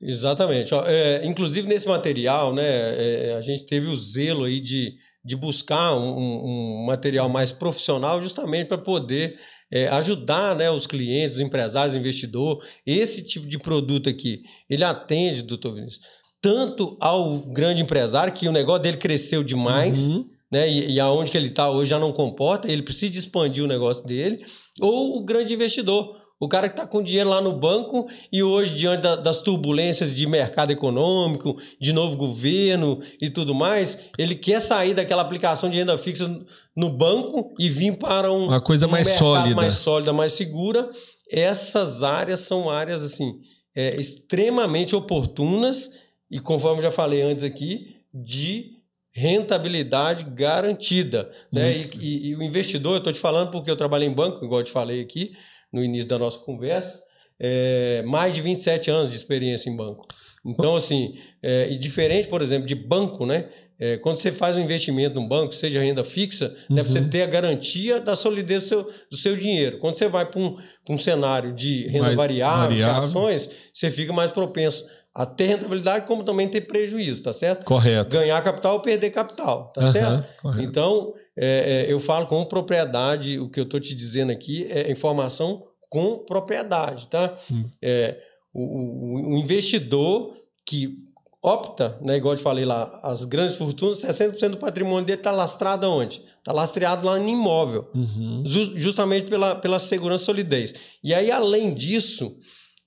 Exatamente. 0.00 0.72
É, 0.86 1.24
inclusive 1.24 1.66
nesse 1.66 1.88
material, 1.88 2.54
né, 2.54 2.64
é, 2.64 3.34
a 3.34 3.40
gente 3.40 3.64
teve 3.64 3.88
o 3.88 3.96
zelo 3.96 4.44
aí 4.44 4.60
de, 4.60 4.94
de 5.24 5.34
buscar 5.34 5.94
um, 5.94 6.82
um 6.82 6.86
material 6.86 7.28
mais 7.28 7.50
profissional 7.50 8.20
justamente 8.20 8.68
para 8.68 8.78
poder 8.78 9.38
é, 9.72 9.88
ajudar 9.88 10.54
né, 10.54 10.70
os 10.70 10.86
clientes, 10.86 11.36
os 11.36 11.42
empresários, 11.42 11.94
o 11.94 11.98
investidor. 11.98 12.62
Esse 12.86 13.24
tipo 13.24 13.46
de 13.46 13.58
produto 13.58 14.08
aqui, 14.08 14.42
ele 14.68 14.84
atende, 14.84 15.42
doutor 15.42 15.74
Vinícius, 15.74 16.04
tanto 16.42 16.96
ao 17.00 17.38
grande 17.38 17.80
empresário, 17.80 18.32
que 18.32 18.46
o 18.46 18.52
negócio 18.52 18.82
dele 18.82 18.98
cresceu 18.98 19.42
demais, 19.42 19.98
uhum. 19.98 20.28
né, 20.52 20.70
e, 20.70 20.92
e 20.92 21.00
aonde 21.00 21.30
que 21.30 21.38
ele 21.38 21.48
está 21.48 21.70
hoje 21.70 21.90
já 21.90 21.98
não 21.98 22.12
comporta, 22.12 22.70
ele 22.70 22.82
precisa 22.82 23.18
expandir 23.18 23.64
o 23.64 23.68
negócio 23.68 24.04
dele, 24.04 24.44
ou 24.78 25.16
o 25.16 25.24
grande 25.24 25.54
investidor 25.54 26.25
o 26.38 26.48
cara 26.48 26.68
que 26.68 26.74
está 26.74 26.86
com 26.86 27.02
dinheiro 27.02 27.30
lá 27.30 27.40
no 27.40 27.58
banco 27.58 28.06
e 28.30 28.42
hoje, 28.42 28.74
diante 28.74 29.02
da, 29.02 29.16
das 29.16 29.40
turbulências 29.40 30.14
de 30.14 30.26
mercado 30.26 30.70
econômico, 30.70 31.56
de 31.80 31.92
novo 31.92 32.16
governo 32.16 33.00
e 33.20 33.30
tudo 33.30 33.54
mais, 33.54 34.10
ele 34.18 34.34
quer 34.34 34.60
sair 34.60 34.92
daquela 34.92 35.22
aplicação 35.22 35.70
de 35.70 35.78
renda 35.78 35.96
fixa 35.96 36.28
no 36.76 36.90
banco 36.90 37.54
e 37.58 37.70
vir 37.70 37.96
para 37.96 38.30
um, 38.30 38.48
Uma 38.48 38.60
coisa 38.60 38.86
um 38.86 38.90
mais 38.90 39.08
sólida. 39.08 39.54
mais 39.54 39.72
sólida, 39.74 40.12
mais 40.12 40.32
segura. 40.32 40.90
Essas 41.30 42.02
áreas 42.02 42.40
são 42.40 42.68
áreas 42.70 43.02
assim 43.02 43.40
é, 43.74 43.98
extremamente 44.00 44.96
oportunas 44.96 45.90
e, 46.30 46.40
conforme 46.40 46.82
já 46.82 46.90
falei 46.90 47.22
antes 47.22 47.44
aqui, 47.44 47.96
de 48.12 48.76
rentabilidade 49.10 50.24
garantida. 50.24 51.30
Né? 51.50 51.78
E, 51.78 51.88
e, 52.00 52.28
e 52.28 52.36
o 52.36 52.42
investidor, 52.42 52.92
eu 52.94 52.98
estou 52.98 53.12
te 53.12 53.18
falando 53.18 53.50
porque 53.50 53.70
eu 53.70 53.76
trabalhei 53.76 54.06
em 54.06 54.12
banco, 54.12 54.44
igual 54.44 54.60
eu 54.60 54.64
te 54.64 54.72
falei 54.72 55.00
aqui, 55.00 55.32
no 55.76 55.84
início 55.84 56.08
da 56.08 56.18
nossa 56.18 56.38
conversa, 56.38 57.02
é, 57.38 58.02
mais 58.06 58.34
de 58.34 58.40
27 58.40 58.90
anos 58.90 59.10
de 59.10 59.16
experiência 59.16 59.68
em 59.68 59.76
banco. 59.76 60.06
Então, 60.44 60.74
assim, 60.74 61.18
é, 61.42 61.68
e 61.70 61.76
diferente, 61.76 62.28
por 62.28 62.40
exemplo, 62.40 62.66
de 62.66 62.74
banco, 62.74 63.26
né? 63.26 63.48
É, 63.78 63.98
quando 63.98 64.16
você 64.16 64.32
faz 64.32 64.56
um 64.56 64.62
investimento 64.62 65.16
num 65.16 65.28
banco, 65.28 65.52
seja 65.52 65.82
renda 65.82 66.02
fixa, 66.02 66.56
uhum. 66.70 66.76
né, 66.76 66.82
você 66.82 67.02
ter 67.02 67.22
a 67.22 67.26
garantia 67.26 68.00
da 68.00 68.16
solidez 68.16 68.62
do 68.62 68.68
seu, 68.68 68.82
do 69.10 69.16
seu 69.18 69.36
dinheiro. 69.36 69.78
Quando 69.80 69.96
você 69.96 70.08
vai 70.08 70.24
para 70.24 70.40
um, 70.40 70.56
um 70.88 70.96
cenário 70.96 71.52
de 71.52 71.86
renda 71.88 72.06
mais 72.06 72.16
variável, 72.16 72.68
variável. 72.70 73.08
ações, 73.08 73.50
você 73.74 73.90
fica 73.90 74.14
mais 74.14 74.30
propenso 74.30 74.86
a 75.14 75.26
ter 75.26 75.46
rentabilidade, 75.46 76.06
como 76.06 76.24
também 76.24 76.48
ter 76.48 76.62
prejuízo, 76.62 77.22
tá 77.22 77.34
certo? 77.34 77.64
Correto. 77.64 78.16
Ganhar 78.16 78.40
capital 78.42 78.74
ou 78.74 78.80
perder 78.80 79.10
capital, 79.10 79.70
tá 79.74 79.86
uhum, 79.86 79.92
certo? 79.92 80.40
Correto. 80.40 80.62
Então, 80.62 81.14
é, 81.36 81.86
é, 81.86 81.92
eu 81.92 82.00
falo 82.00 82.26
com 82.26 82.44
propriedade, 82.44 83.38
o 83.38 83.48
que 83.48 83.60
eu 83.60 83.64
estou 83.64 83.78
te 83.78 83.94
dizendo 83.94 84.32
aqui 84.32 84.66
é 84.70 84.90
informação 84.90 85.64
com 85.90 86.18
propriedade, 86.18 87.08
tá? 87.08 87.34
É, 87.82 88.18
o, 88.52 89.34
o, 89.34 89.38
investidor 89.38 90.34
que 90.64 90.94
opta, 91.42 91.98
né, 92.00 92.16
igual 92.16 92.34
eu 92.34 92.38
te 92.38 92.42
falei 92.42 92.64
lá, 92.64 93.00
as 93.02 93.24
grandes 93.24 93.54
fortunas, 93.54 94.02
60% 94.02 94.50
do 94.50 94.56
patrimônio 94.56 95.04
dele 95.04 95.20
está 95.20 95.30
lastrado 95.30 95.88
onde? 95.88 96.22
Está 96.38 96.52
lastreado 96.52 97.04
lá 97.04 97.18
em 97.18 97.32
imóvel, 97.32 97.88
uhum. 97.94 98.42
justamente 98.76 99.28
pela, 99.28 99.56
pela 99.56 99.78
segurança 99.78 100.22
e 100.22 100.26
solidez. 100.26 100.74
E 101.02 101.12
aí, 101.12 101.30
além 101.30 101.74
disso, 101.74 102.36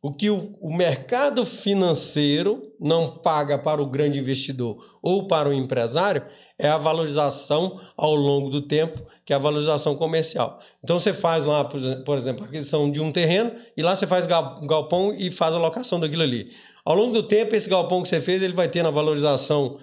o 0.02 0.12
que 0.12 0.30
o, 0.30 0.54
o, 0.62 0.74
mercado 0.74 1.46
financeiro 1.46 2.74
não 2.80 3.18
paga 3.18 3.58
para 3.58 3.82
o 3.82 3.86
grande 3.86 4.18
investidor 4.18 4.78
ou 5.02 5.28
para 5.28 5.50
o 5.50 5.54
empresário 5.54 6.26
é 6.58 6.70
a 6.70 6.78
valorização 6.78 7.80
ao 7.98 8.16
longo 8.16 8.50
do 8.50 8.62
tempo, 8.62 9.02
que 9.26 9.34
é 9.34 9.36
a 9.36 9.40
valorização 9.40 9.96
comercial. 9.96 10.60
Então 10.82 10.98
você 10.98 11.12
faz 11.12 11.46
lá, 11.46 11.66
por 11.66 12.18
exemplo, 12.18 12.44
a 12.44 12.48
aquisição 12.48 12.90
de 12.90 13.02
um 13.02 13.12
terreno 13.12 13.52
e 13.76 13.82
lá 13.82 13.94
você 13.94 14.08
faz 14.08 14.26
galpão 14.26 15.14
e 15.14 15.30
faz 15.30 15.54
a 15.54 15.60
locação 15.60 16.00
daquilo 16.00 16.24
ali. 16.24 16.50
Ao 16.86 16.96
longo 16.96 17.14
do 17.14 17.24
tempo, 17.24 17.56
esse 17.56 17.70
galpão 17.70 18.02
que 18.02 18.08
você 18.08 18.22
fez, 18.22 18.42
ele 18.42 18.54
vai 18.54 18.70
ter 18.70 18.84
na 18.84 18.92
valorização 18.92 19.78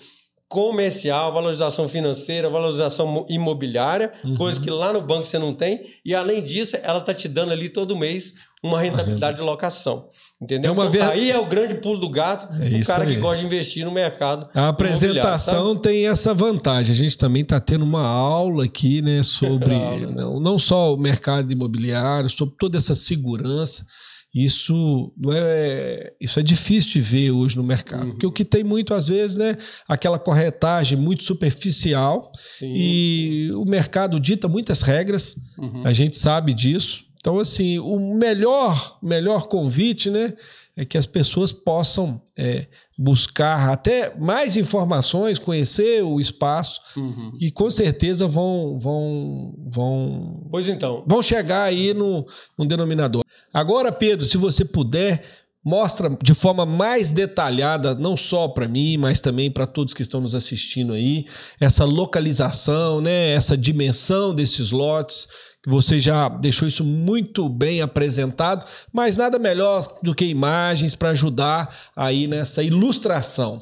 comercial, 0.48 1.32
valorização 1.32 1.88
financeira, 1.88 2.48
valorização 2.48 3.26
imobiliária, 3.28 4.12
uhum. 4.24 4.36
coisa 4.36 4.60
que 4.60 4.70
lá 4.70 4.92
no 4.92 5.00
banco 5.00 5.24
você 5.24 5.38
não 5.38 5.52
tem, 5.52 5.82
e 6.04 6.14
além 6.14 6.42
disso, 6.42 6.76
ela 6.82 6.98
está 6.98 7.12
te 7.12 7.28
dando 7.28 7.52
ali 7.52 7.68
todo 7.68 7.96
mês 7.96 8.34
uma 8.62 8.80
rentabilidade 8.80 9.36
de 9.38 9.42
locação. 9.42 10.06
Entendeu? 10.40 10.70
É 10.70 10.72
uma 10.72 10.88
ver... 10.88 11.02
Aí 11.02 11.30
é 11.30 11.38
o 11.38 11.46
grande 11.46 11.74
pulo 11.76 11.98
do 11.98 12.08
gato, 12.08 12.48
é 12.60 12.80
o 12.80 12.84
cara 12.84 13.04
aí. 13.04 13.14
que 13.14 13.20
gosta 13.20 13.38
de 13.38 13.46
investir 13.46 13.84
no 13.84 13.92
mercado. 13.92 14.48
A 14.54 14.68
apresentação 14.68 15.74
tem 15.76 16.06
essa 16.06 16.32
vantagem. 16.32 16.92
A 16.92 16.96
gente 16.96 17.18
também 17.18 17.42
está 17.42 17.58
tendo 17.60 17.84
uma 17.84 18.06
aula 18.06 18.64
aqui, 18.64 19.02
né, 19.02 19.22
sobre 19.22 19.74
não, 20.14 20.38
não 20.40 20.58
só 20.58 20.94
o 20.94 20.96
mercado 20.96 21.52
imobiliário, 21.52 22.30
sobre 22.30 22.54
toda 22.58 22.78
essa 22.78 22.94
segurança. 22.94 23.84
Isso 24.34 25.12
não 25.16 25.32
é, 25.32 26.12
isso 26.20 26.38
é 26.38 26.42
difícil 26.42 26.92
de 26.92 27.00
ver 27.00 27.30
hoje 27.30 27.56
no 27.56 27.62
mercado. 27.62 28.04
Uhum. 28.04 28.10
Porque 28.10 28.26
o 28.26 28.32
que 28.32 28.44
tem 28.44 28.62
muito, 28.62 28.92
às 28.92 29.08
vezes, 29.08 29.36
né, 29.36 29.56
aquela 29.88 30.18
corretagem 30.18 30.98
muito 30.98 31.24
superficial 31.24 32.30
Sim. 32.58 32.72
e 32.76 33.50
o 33.52 33.64
mercado 33.64 34.20
dita 34.20 34.46
muitas 34.46 34.82
regras, 34.82 35.36
uhum. 35.58 35.82
a 35.86 35.92
gente 35.92 36.16
sabe 36.16 36.52
disso. 36.52 37.04
Então, 37.18 37.38
assim, 37.38 37.78
o 37.78 37.98
melhor, 37.98 38.98
melhor 39.02 39.48
convite, 39.48 40.10
né, 40.10 40.34
é 40.76 40.84
que 40.84 40.98
as 40.98 41.06
pessoas 41.06 41.50
possam 41.50 42.20
é, 42.36 42.66
buscar 42.98 43.70
até 43.70 44.14
mais 44.16 44.56
informações, 44.56 45.38
conhecer 45.38 46.02
o 46.02 46.18
espaço 46.18 46.80
uhum. 46.96 47.32
e 47.38 47.50
com 47.50 47.70
certeza 47.70 48.26
vão 48.26 48.78
vão 48.78 49.54
vão 49.66 50.46
pois 50.50 50.68
então 50.68 51.04
vão 51.06 51.22
chegar 51.22 51.64
aí 51.64 51.92
no, 51.92 52.26
no 52.58 52.64
denominador. 52.64 53.22
Agora, 53.52 53.92
Pedro, 53.92 54.24
se 54.24 54.36
você 54.36 54.64
puder 54.64 55.22
mostra 55.66 56.16
de 56.22 56.32
forma 56.32 56.64
mais 56.64 57.10
detalhada, 57.10 57.92
não 57.92 58.16
só 58.16 58.46
para 58.46 58.68
mim, 58.68 58.96
mas 58.96 59.20
também 59.20 59.50
para 59.50 59.66
todos 59.66 59.92
que 59.92 60.00
estão 60.00 60.20
nos 60.20 60.32
assistindo 60.32 60.92
aí, 60.92 61.24
essa 61.60 61.84
localização, 61.84 63.00
né, 63.00 63.32
essa 63.32 63.58
dimensão 63.58 64.32
desses 64.32 64.70
lotes 64.70 65.26
você 65.66 65.98
já 65.98 66.28
deixou 66.28 66.68
isso 66.68 66.84
muito 66.84 67.48
bem 67.48 67.82
apresentado, 67.82 68.64
mas 68.92 69.16
nada 69.16 69.36
melhor 69.36 69.98
do 70.00 70.14
que 70.14 70.24
imagens 70.24 70.94
para 70.94 71.08
ajudar 71.08 71.74
aí 71.96 72.28
nessa 72.28 72.62
ilustração. 72.62 73.60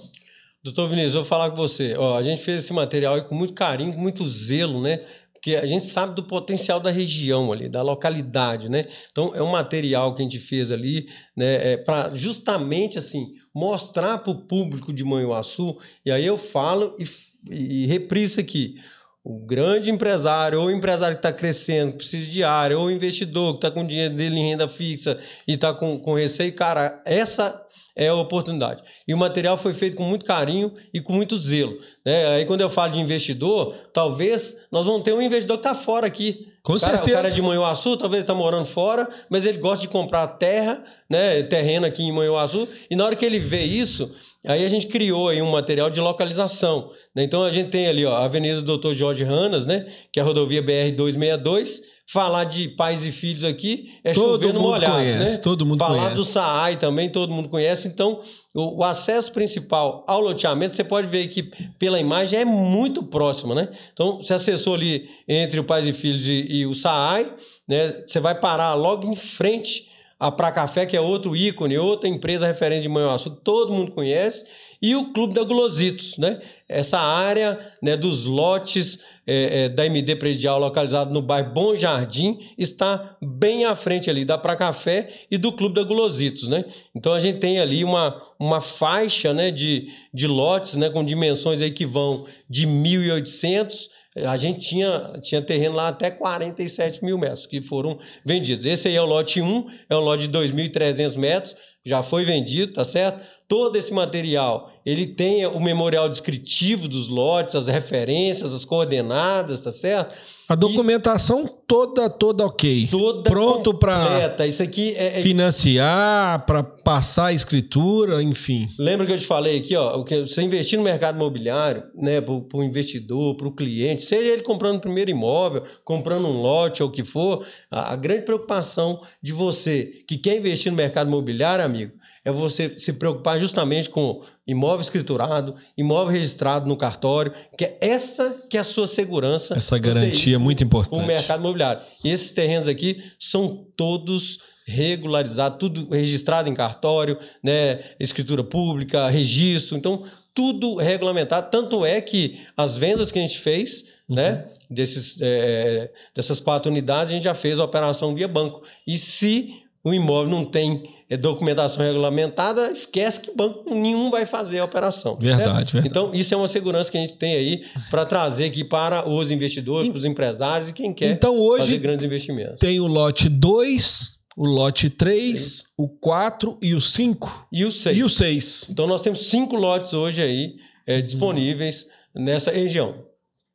Doutor 0.63 0.89
Vinícius, 0.89 1.15
eu 1.15 1.21
vou 1.23 1.29
falar 1.29 1.51
com 1.51 1.57
você. 1.57 1.95
Ó, 1.97 2.19
a 2.19 2.23
gente 2.23 2.43
fez 2.43 2.61
esse 2.61 2.73
material 2.75 3.23
com 3.25 3.35
muito 3.35 3.55
carinho, 3.55 3.95
com 3.95 4.01
muito 4.01 4.27
zelo, 4.29 4.83
né? 4.83 5.01
Porque 5.33 5.57
a 5.57 5.67
gente 5.67 5.85
sabe 5.85 6.15
do 6.15 6.23
potencial 6.23 6.81
da 6.81 6.91
região 6.91 7.53
ali, 7.53 7.69
da 7.69 7.83
localidade, 7.83 8.71
né? 8.71 8.85
Então 9.11 9.35
é 9.35 9.43
um 9.43 9.51
material 9.51 10.15
que 10.15 10.23
a 10.23 10.25
gente 10.25 10.39
fez 10.39 10.73
ali, 10.73 11.07
né? 11.37 11.73
É, 11.73 11.77
para 11.77 12.13
justamente 12.13 12.99
assim 12.99 13.35
mostrar 13.55 14.19
para 14.19 14.31
o 14.31 14.43
público 14.43 14.93
de 14.93 15.05
Manhuaçu. 15.05 15.77
E 16.05 16.11
aí 16.11 16.25
eu 16.25 16.39
falo 16.39 16.95
e, 16.99 17.05
e 17.51 17.87
repriso 17.87 18.41
aqui 18.41 18.77
o 19.25 19.39
grande 19.39 19.91
empresário, 19.91 20.61
ou 20.61 20.67
o 20.67 20.71
empresário 20.71 21.17
que 21.17 21.27
está 21.27 21.33
crescendo, 21.33 21.93
que 21.93 21.99
precisa 21.99 22.31
de 22.31 22.45
área, 22.45 22.79
ou 22.79 22.87
o 22.87 22.91
investidor 22.91 23.55
que 23.55 23.67
está 23.67 23.71
com 23.71 23.87
dinheiro 23.87 24.15
dele 24.15 24.39
em 24.39 24.51
renda 24.51 24.69
fixa 24.69 25.19
e 25.49 25.55
está 25.55 25.73
com, 25.73 25.99
com 25.99 26.15
receio, 26.15 26.55
cara, 26.55 27.01
essa 27.07 27.59
é 27.97 28.09
a 28.09 28.15
oportunidade. 28.15 28.83
E 29.09 29.15
o 29.15 29.17
material 29.17 29.57
foi 29.57 29.73
feito 29.73 29.97
com 29.97 30.05
muito 30.05 30.27
carinho 30.27 30.75
e 30.93 31.01
com 31.01 31.15
muito 31.15 31.39
zelo. 31.39 31.75
Né? 32.05 32.27
Aí 32.35 32.45
quando 32.45 32.61
eu 32.61 32.69
falo 32.69 32.93
de 32.93 33.01
investidor, 33.01 33.75
talvez 33.95 34.59
nós 34.71 34.85
vamos 34.85 35.03
ter 35.03 35.15
um 35.15 35.23
investidor 35.23 35.57
que 35.57 35.67
está 35.67 35.75
fora 35.75 36.07
aqui. 36.07 36.53
Com 36.65 36.73
o 36.73 36.81
cara, 36.81 36.95
certeza. 36.95 37.19
O 37.19 37.23
cara 37.23 37.31
de 37.31 37.43
Manhuaçu, 37.43 37.95
talvez 37.99 38.23
está 38.23 38.35
morando 38.35 38.65
fora, 38.65 39.07
mas 39.29 39.45
ele 39.45 39.59
gosta 39.59 39.83
de 39.83 39.89
comprar 39.89 40.27
terra, 40.27 40.83
né, 41.11 41.43
terreno 41.43 41.85
aqui 41.85 42.03
em 42.03 42.11
Manhuaçu, 42.11 42.67
e 42.91 42.97
na 42.97 43.05
hora 43.05 43.15
que 43.15 43.25
ele 43.25 43.39
vê 43.39 43.63
isso, 43.63 44.11
aí 44.47 44.65
a 44.65 44.69
gente 44.69 44.87
criou 44.87 45.29
aí 45.29 45.43
um 45.43 45.51
material 45.51 45.91
de 45.91 46.01
localização. 46.01 46.91
Né? 47.15 47.23
Então 47.23 47.45
a 47.45 47.51
gente 47.51 47.69
tem 47.69 47.87
ali 47.87 48.07
ó, 48.07 48.15
a 48.15 48.25
Avenida 48.25 48.63
Doutor 48.63 48.95
Jorge 48.95 49.23
Ranas, 49.23 49.67
né, 49.67 49.85
que 50.11 50.19
é 50.19 50.23
a 50.23 50.25
rodovia 50.25 50.63
BR-262, 50.63 51.83
Falar 52.07 52.45
de 52.45 52.69
pais 52.69 53.05
e 53.07 53.11
filhos 53.11 53.45
aqui 53.45 53.93
é 54.05 54.13
todo 54.13 54.43
chover 54.43 54.53
no 54.53 54.61
molhado, 54.61 54.95
conhece, 54.95 55.37
né? 55.37 55.39
Todo 55.39 55.65
mundo 55.65 55.79
Falar 55.79 55.97
conhece. 55.97 56.15
do 56.15 56.25
SAAI 56.25 56.77
também 56.77 57.09
todo 57.09 57.33
mundo 57.33 57.49
conhece. 57.49 57.89
Então, 57.89 58.21
o, 58.55 58.81
o, 58.81 58.85
acesso 58.85 59.33
principal 59.33 60.05
ao 60.07 60.21
loteamento, 60.21 60.75
você 60.75 60.85
pode 60.85 61.07
ver 61.07 61.27
que 61.29 61.45
pela 61.79 61.99
imagem 61.99 62.41
é 62.41 62.45
muito 62.45 63.03
próximo, 63.03 63.55
né? 63.55 63.71
Então, 63.93 64.21
você 64.21 64.35
acessou 64.35 64.75
ali 64.75 65.09
entre 65.27 65.59
o 65.59 65.65
pais 65.65 65.89
e 65.89 65.93
filhos 65.93 66.29
e, 66.29 66.47
e 66.49 66.67
o 66.67 66.75
SAAI, 66.75 67.33
né? 67.67 68.03
Você 68.07 68.21
vai 68.21 68.35
parar 68.35 68.75
logo 68.75 69.11
em 69.11 69.17
frente 69.17 69.89
a 70.21 70.31
Pra 70.31 70.53
Café, 70.53 70.87
que 70.87 70.97
é 70.97 71.01
outro 71.01 71.35
ícone, 71.35 71.77
outra 71.77 72.09
empresa 72.09 72.47
referente 72.47 72.83
de 72.83 72.89
Manhuaçu, 72.89 73.31
todo 73.31 73.73
mundo 73.73 73.93
conhece 73.93 74.45
e 74.81 74.95
o 74.95 75.13
Clube 75.13 75.35
da 75.35 75.45
Glositos, 75.45 76.19
né? 76.19 76.41
Essa 76.69 76.99
área 76.99 77.59
né, 77.83 77.97
dos 77.97 78.25
lotes 78.25 78.99
é, 79.27 79.65
é, 79.65 79.69
da 79.69 79.87
MD 79.87 80.17
Predial 80.17 80.59
localizado 80.59 81.13
no 81.13 81.23
bairro 81.23 81.53
Bom 81.53 81.75
Jardim 81.75 82.39
está 82.59 83.17
bem 83.23 83.65
à 83.65 83.75
frente 83.75 84.11
ali 84.11 84.25
da 84.25 84.37
Pra 84.37 84.57
Café 84.57 85.09
e 85.31 85.39
do 85.39 85.53
Clube 85.53 85.75
da 85.75 85.83
Glositos, 85.83 86.49
né? 86.49 86.65
Então 86.95 87.13
a 87.13 87.19
gente 87.19 87.39
tem 87.39 87.59
ali 87.59 87.85
uma, 87.85 88.21
uma 88.39 88.61
faixa 88.61 89.33
né, 89.33 89.51
de, 89.51 89.89
de 90.13 90.27
lotes 90.27 90.75
né, 90.75 90.91
com 90.91 91.05
dimensões 91.05 91.63
aí 91.63 91.71
que 91.71 91.87
vão 91.87 92.27
de 92.49 92.67
1.800 92.67 93.95
a 94.17 94.37
gente 94.37 94.61
tinha, 94.61 95.13
tinha 95.21 95.43
terreno 95.43 95.75
lá 95.75 95.89
até 95.89 96.09
47 96.09 97.05
mil 97.05 97.19
metros 97.19 97.47
que 97.47 97.61
foram 97.61 97.99
vendidos. 98.25 98.65
Esse 98.65 98.87
aí 98.87 98.95
é 98.95 99.03
o 99.03 99.07
lote 99.07 99.41
1, 99.41 99.67
é 99.91 99.97
um 99.97 100.01
lote 100.01 100.29
de 100.29 100.39
2.300 100.39 101.17
metros, 101.17 101.57
já 101.87 102.03
foi 102.03 102.25
vendido, 102.25 102.73
tá 102.73 102.85
certo? 102.85 103.23
Todo 103.47 103.77
esse 103.77 103.93
material, 103.93 104.73
ele 104.87 105.07
tem 105.07 105.47
o 105.47 105.61
memorial 105.61 106.09
descritivo 106.09 106.89
dos 106.89 107.09
lotes, 107.09 107.55
as 107.55 107.67
referências, 107.67 108.55
as 108.55 108.65
coordenadas, 108.65 109.65
tá 109.65 109.71
certo? 109.71 110.15
A 110.49 110.55
documentação 110.55 111.45
e 111.45 111.51
toda, 111.67 112.09
toda 112.09 112.45
ok. 112.45 112.89
Toda 112.91 113.31
pronto 113.31 113.75
para 113.75 114.31
isso 114.47 114.63
aqui 114.63 114.95
é, 114.95 115.19
é... 115.19 115.23
financiar, 115.23 116.45
para 116.45 116.63
passar 116.63 117.27
a 117.27 117.33
escritura, 117.33 118.23
enfim. 118.23 118.67
Lembra 118.79 119.07
que 119.07 119.13
eu 119.13 119.19
te 119.19 119.27
falei 119.27 119.59
aqui, 119.59 119.75
ó, 119.75 120.03
você 120.03 120.43
investir 120.43 120.79
no 120.79 120.85
mercado 120.85 121.17
imobiliário, 121.17 121.85
né, 121.95 122.21
para 122.21 122.35
o 122.35 122.63
investidor, 122.63 123.37
para 123.37 123.49
o 123.49 123.55
cliente, 123.55 124.03
seja 124.03 124.33
ele 124.33 124.43
comprando 124.43 124.77
o 124.77 124.81
primeiro 124.81 125.11
imóvel, 125.11 125.63
comprando 125.83 126.27
um 126.27 126.43
lote 126.43 126.83
ou 126.83 126.89
o 126.89 126.93
que 126.93 127.05
for, 127.05 127.47
a, 127.71 127.93
a 127.93 127.97
grande 127.97 128.23
preocupação 128.23 129.01
de 129.23 129.33
você 129.33 130.03
que 130.07 130.19
quer 130.19 130.37
investir 130.37 130.71
no 130.71 130.77
mercado 130.77 131.09
imobiliário, 131.09 131.65
amigo, 131.75 131.93
é 132.25 132.31
você 132.31 132.77
se 132.77 132.93
preocupar 132.93 133.39
justamente 133.39 133.91
com 133.91 134.23
imóvel 134.47 134.81
escriturado, 134.81 135.57
imóvel 135.77 136.13
registrado 136.13 136.67
no 136.67 136.77
cartório, 136.77 137.33
que 137.57 137.65
é 137.65 137.79
essa 137.81 138.45
que 138.49 138.57
é 138.57 138.61
a 138.61 138.65
sua 138.65 138.87
segurança. 138.87 139.55
Essa 139.55 139.79
garantia 139.79 140.37
é 140.37 140.39
muito 140.39 140.63
importante. 140.63 141.03
O 141.03 141.07
mercado 141.07 141.41
imobiliário. 141.41 141.83
E 142.03 142.11
esses 142.11 142.31
terrenos 142.31 142.69
aqui 142.69 143.03
são 143.19 143.67
todos 143.77 144.39
regularizados, 144.67 145.59
tudo 145.59 145.89
registrado 145.91 146.49
em 146.49 146.55
cartório, 146.55 147.19
né, 147.43 147.81
escritura 148.01 148.43
pública, 148.43 149.09
registro, 149.09 149.77
então 149.77 150.05
tudo 150.33 150.77
regulamentado. 150.77 151.51
Tanto 151.51 151.85
é 151.85 152.01
que 152.01 152.41
as 152.57 152.77
vendas 152.77 153.13
que 153.13 153.19
a 153.19 153.23
gente 153.23 153.39
fez, 153.39 153.91
uhum. 154.09 154.17
né, 154.17 154.47
desses, 154.69 155.19
é, 155.21 155.91
dessas 156.15 156.41
quatro 156.41 156.71
unidades, 156.71 157.11
a 157.11 157.15
gente 157.15 157.25
já 157.25 157.35
fez 157.35 157.59
a 157.59 157.65
operação 157.65 158.15
via 158.15 158.27
banco. 158.27 158.63
E 158.87 158.99
se 158.99 159.64
o 159.85 159.93
imóvel 159.93 160.31
não 160.31 160.47
tem 160.47 160.83
é, 161.11 161.17
documentação 161.17 161.85
regulamentada, 161.85 162.73
esquece 162.73 163.21
que 163.21 163.37
banco 163.37 163.69
nenhum 163.69 164.11
vai 164.11 164.25
fazer 164.25 164.61
a 164.61 164.65
operação. 164.65 165.19
Verdade, 165.21 165.73
verdade. 165.73 165.87
Então, 165.87 166.11
isso 166.15 166.33
é 166.33 166.37
uma 166.37 166.49
segurança 166.49 166.91
que 166.91 166.97
a 166.97 167.01
gente 167.01 167.15
tem 167.17 167.35
aí 167.35 167.65
para 167.91 168.07
trazer 168.07 168.47
aqui 168.47 168.65
para 168.65 169.07
os 169.07 169.31
investidores, 169.31 169.91
para 169.91 169.99
os 169.99 170.07
empresários 170.07 170.71
e 170.71 170.73
quem 170.73 170.95
quer 170.95 171.11
então, 171.11 171.39
hoje 171.39 171.67
fazer 171.67 171.79
grandes 171.79 172.05
investimentos. 172.05 172.59
Tem 172.59 172.81
o 172.81 172.87
lote 172.87 173.29
2, 173.29 174.19
o 174.39 174.47
lote 174.47 174.89
3, 174.89 175.65
o 175.77 175.87
4 175.87 176.59
e 176.63 176.75
o 176.75 176.81
5. 176.81 177.49
E 177.53 177.67
o 177.67 177.71
6. 177.71 177.97
E 177.99 178.03
o 178.03 178.09
6. 178.09 178.67
Então, 178.71 178.87
nós 178.87 179.03
temos 179.03 179.29
cinco 179.29 179.55
lotes 179.55 179.93
hoje 179.93 180.23
aí 180.23 180.55
é, 180.87 181.03
disponíveis 181.03 181.89
nessa 182.15 182.51
região. 182.51 183.05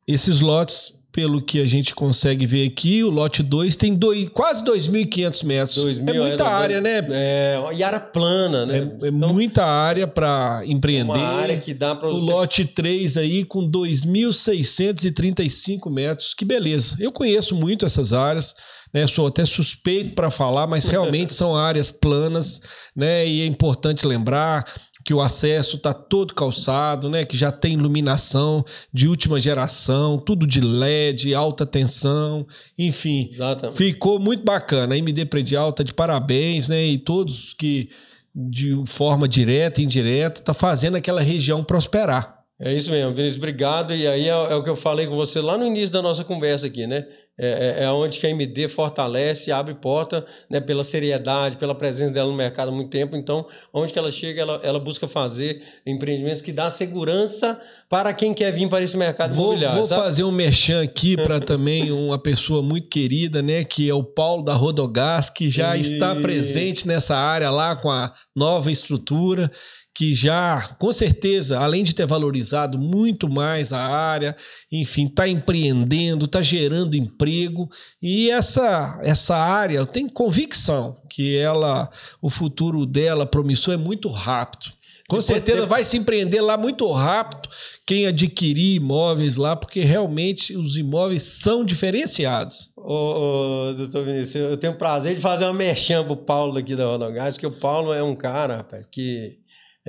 Esses 0.06 0.38
lotes 0.38 0.99
pelo 1.12 1.42
que 1.42 1.60
a 1.60 1.66
gente 1.66 1.94
consegue 1.94 2.46
ver 2.46 2.66
aqui, 2.66 3.02
o 3.02 3.10
lote 3.10 3.42
2 3.42 3.74
tem 3.76 3.94
dois, 3.94 4.28
quase 4.28 4.62
2.500 4.64 5.44
metros. 5.44 5.74
2 5.76 5.98
é 5.98 6.12
muita 6.12 6.46
área, 6.46 6.80
né? 6.80 7.04
É, 7.10 7.58
e 7.74 7.82
área 7.82 7.98
plana, 7.98 8.64
né? 8.64 8.78
É, 8.78 8.82
é 9.06 9.08
então, 9.08 9.32
muita 9.32 9.64
área 9.64 10.06
para 10.06 10.62
empreender. 10.66 11.18
Uma 11.18 11.40
área 11.40 11.58
que 11.58 11.74
dá 11.74 11.96
para 11.96 12.08
O 12.08 12.16
lote 12.16 12.64
3 12.64 13.16
aí 13.16 13.44
com 13.44 13.68
2.635 13.68 15.90
metros. 15.90 16.32
Que 16.34 16.44
beleza. 16.44 16.94
Eu 17.00 17.10
conheço 17.10 17.56
muito 17.56 17.84
essas 17.84 18.12
áreas. 18.12 18.54
Né, 18.92 19.06
sou 19.06 19.28
até 19.28 19.46
suspeito 19.46 20.16
para 20.16 20.32
falar, 20.32 20.66
mas 20.66 20.86
realmente 20.86 21.32
são 21.38 21.54
áreas 21.54 21.92
planas, 21.92 22.60
né? 22.94 23.24
E 23.24 23.42
é 23.42 23.46
importante 23.46 24.04
lembrar 24.04 24.64
que 25.04 25.14
o 25.14 25.20
acesso 25.20 25.76
está 25.76 25.92
todo 25.92 26.34
calçado, 26.34 27.08
né? 27.08 27.24
Que 27.24 27.36
já 27.36 27.50
tem 27.50 27.74
iluminação 27.74 28.64
de 28.92 29.08
última 29.08 29.40
geração, 29.40 30.18
tudo 30.18 30.46
de 30.46 30.60
LED, 30.60 31.34
alta 31.34 31.64
tensão, 31.64 32.46
enfim. 32.78 33.28
Exatamente. 33.32 33.76
Ficou 33.76 34.18
muito 34.18 34.44
bacana. 34.44 34.94
A 34.94 34.98
MD 34.98 35.24
Predial 35.24 35.72
tá 35.72 35.82
de 35.82 35.94
parabéns, 35.94 36.68
né? 36.68 36.84
E 36.84 36.98
todos 36.98 37.54
que 37.54 37.88
de 38.34 38.80
forma 38.86 39.26
direta 39.26 39.80
e 39.80 39.84
indireta 39.84 40.40
tá 40.40 40.54
fazendo 40.54 40.96
aquela 40.96 41.20
região 41.20 41.64
prosperar. 41.64 42.40
É 42.62 42.74
isso 42.74 42.90
mesmo, 42.90 43.14
Vinícius, 43.14 43.38
obrigado. 43.38 43.94
E 43.94 44.06
aí 44.06 44.28
é, 44.28 44.32
é, 44.32 44.54
o 44.54 44.62
que 44.62 44.68
eu 44.68 44.76
falei 44.76 45.06
com 45.06 45.16
você 45.16 45.40
lá 45.40 45.56
no 45.56 45.64
início 45.64 45.90
da 45.90 46.02
nossa 46.02 46.22
conversa 46.22 46.66
aqui, 46.66 46.86
né? 46.86 47.06
É, 47.40 47.78
é, 47.80 47.84
é 47.84 47.90
onde 47.90 48.18
que 48.18 48.26
a 48.26 48.30
MD 48.30 48.68
fortalece, 48.68 49.50
abre 49.50 49.74
porta 49.74 50.26
né, 50.48 50.60
pela 50.60 50.84
seriedade, 50.84 51.56
pela 51.56 51.74
presença 51.74 52.12
dela 52.12 52.30
no 52.30 52.36
mercado 52.36 52.68
há 52.68 52.72
muito 52.72 52.90
tempo. 52.90 53.16
Então, 53.16 53.46
onde 53.72 53.92
que 53.92 53.98
ela 53.98 54.10
chega, 54.10 54.42
ela, 54.42 54.60
ela 54.62 54.78
busca 54.78 55.08
fazer 55.08 55.62
empreendimentos 55.86 56.42
que 56.42 56.52
dá 56.52 56.68
segurança 56.68 57.58
para 57.88 58.12
quem 58.12 58.34
quer 58.34 58.52
vir 58.52 58.68
para 58.68 58.84
esse 58.84 58.96
mercado 58.96 59.34
vou, 59.34 59.46
imobiliário. 59.46 59.78
Vou 59.78 59.86
sabe? 59.86 60.02
fazer 60.02 60.24
um 60.24 60.30
merchan 60.30 60.82
aqui 60.82 61.16
para 61.16 61.40
também 61.40 61.90
uma 61.90 62.18
pessoa 62.18 62.62
muito 62.62 62.88
querida, 62.88 63.40
né? 63.40 63.64
Que 63.64 63.88
é 63.88 63.94
o 63.94 64.04
Paulo 64.04 64.42
da 64.42 64.54
Rodogás, 64.54 65.30
que 65.30 65.48
já 65.48 65.74
e... 65.76 65.80
está 65.80 66.14
presente 66.16 66.86
nessa 66.86 67.16
área 67.16 67.50
lá 67.50 67.74
com 67.74 67.90
a 67.90 68.12
nova 68.36 68.70
estrutura 68.70 69.50
que 69.94 70.14
já, 70.14 70.76
com 70.78 70.92
certeza, 70.92 71.58
além 71.58 71.82
de 71.82 71.94
ter 71.94 72.06
valorizado 72.06 72.78
muito 72.78 73.28
mais 73.28 73.72
a 73.72 73.80
área, 73.80 74.36
enfim, 74.70 75.06
está 75.06 75.28
empreendendo, 75.28 76.26
está 76.26 76.40
gerando 76.40 76.96
emprego 76.96 77.68
e 78.00 78.30
essa 78.30 79.00
essa 79.02 79.36
área, 79.36 79.78
eu 79.78 79.86
tenho 79.86 80.10
convicção 80.10 80.96
que 81.08 81.36
ela, 81.36 81.90
o 82.22 82.30
futuro 82.30 82.86
dela 82.86 83.26
promissor 83.26 83.74
é 83.74 83.76
muito 83.76 84.08
rápido. 84.08 84.72
Com 85.08 85.20
certeza 85.20 85.66
vai 85.66 85.84
se 85.84 85.96
empreender 85.96 86.40
lá 86.40 86.56
muito 86.56 86.88
rápido 86.92 87.48
quem 87.84 88.06
adquirir 88.06 88.76
imóveis 88.76 89.36
lá, 89.36 89.56
porque 89.56 89.80
realmente 89.80 90.56
os 90.56 90.76
imóveis 90.76 91.24
são 91.24 91.64
diferenciados. 91.64 92.72
Ô, 92.76 93.70
ô 93.70 93.72
doutor 93.74 94.04
Vinícius, 94.04 94.50
eu 94.50 94.56
tenho 94.56 94.74
o 94.74 94.76
prazer 94.76 95.16
de 95.16 95.20
fazer 95.20 95.46
uma 95.46 95.52
merchan 95.52 96.04
pro 96.04 96.16
Paulo 96.16 96.56
aqui 96.56 96.76
da 96.76 96.84
Rodogás, 96.84 97.36
que 97.36 97.44
o 97.44 97.50
Paulo 97.50 97.92
é 97.92 98.00
um 98.00 98.14
cara, 98.14 98.58
rapaz, 98.58 98.86
que 98.86 99.39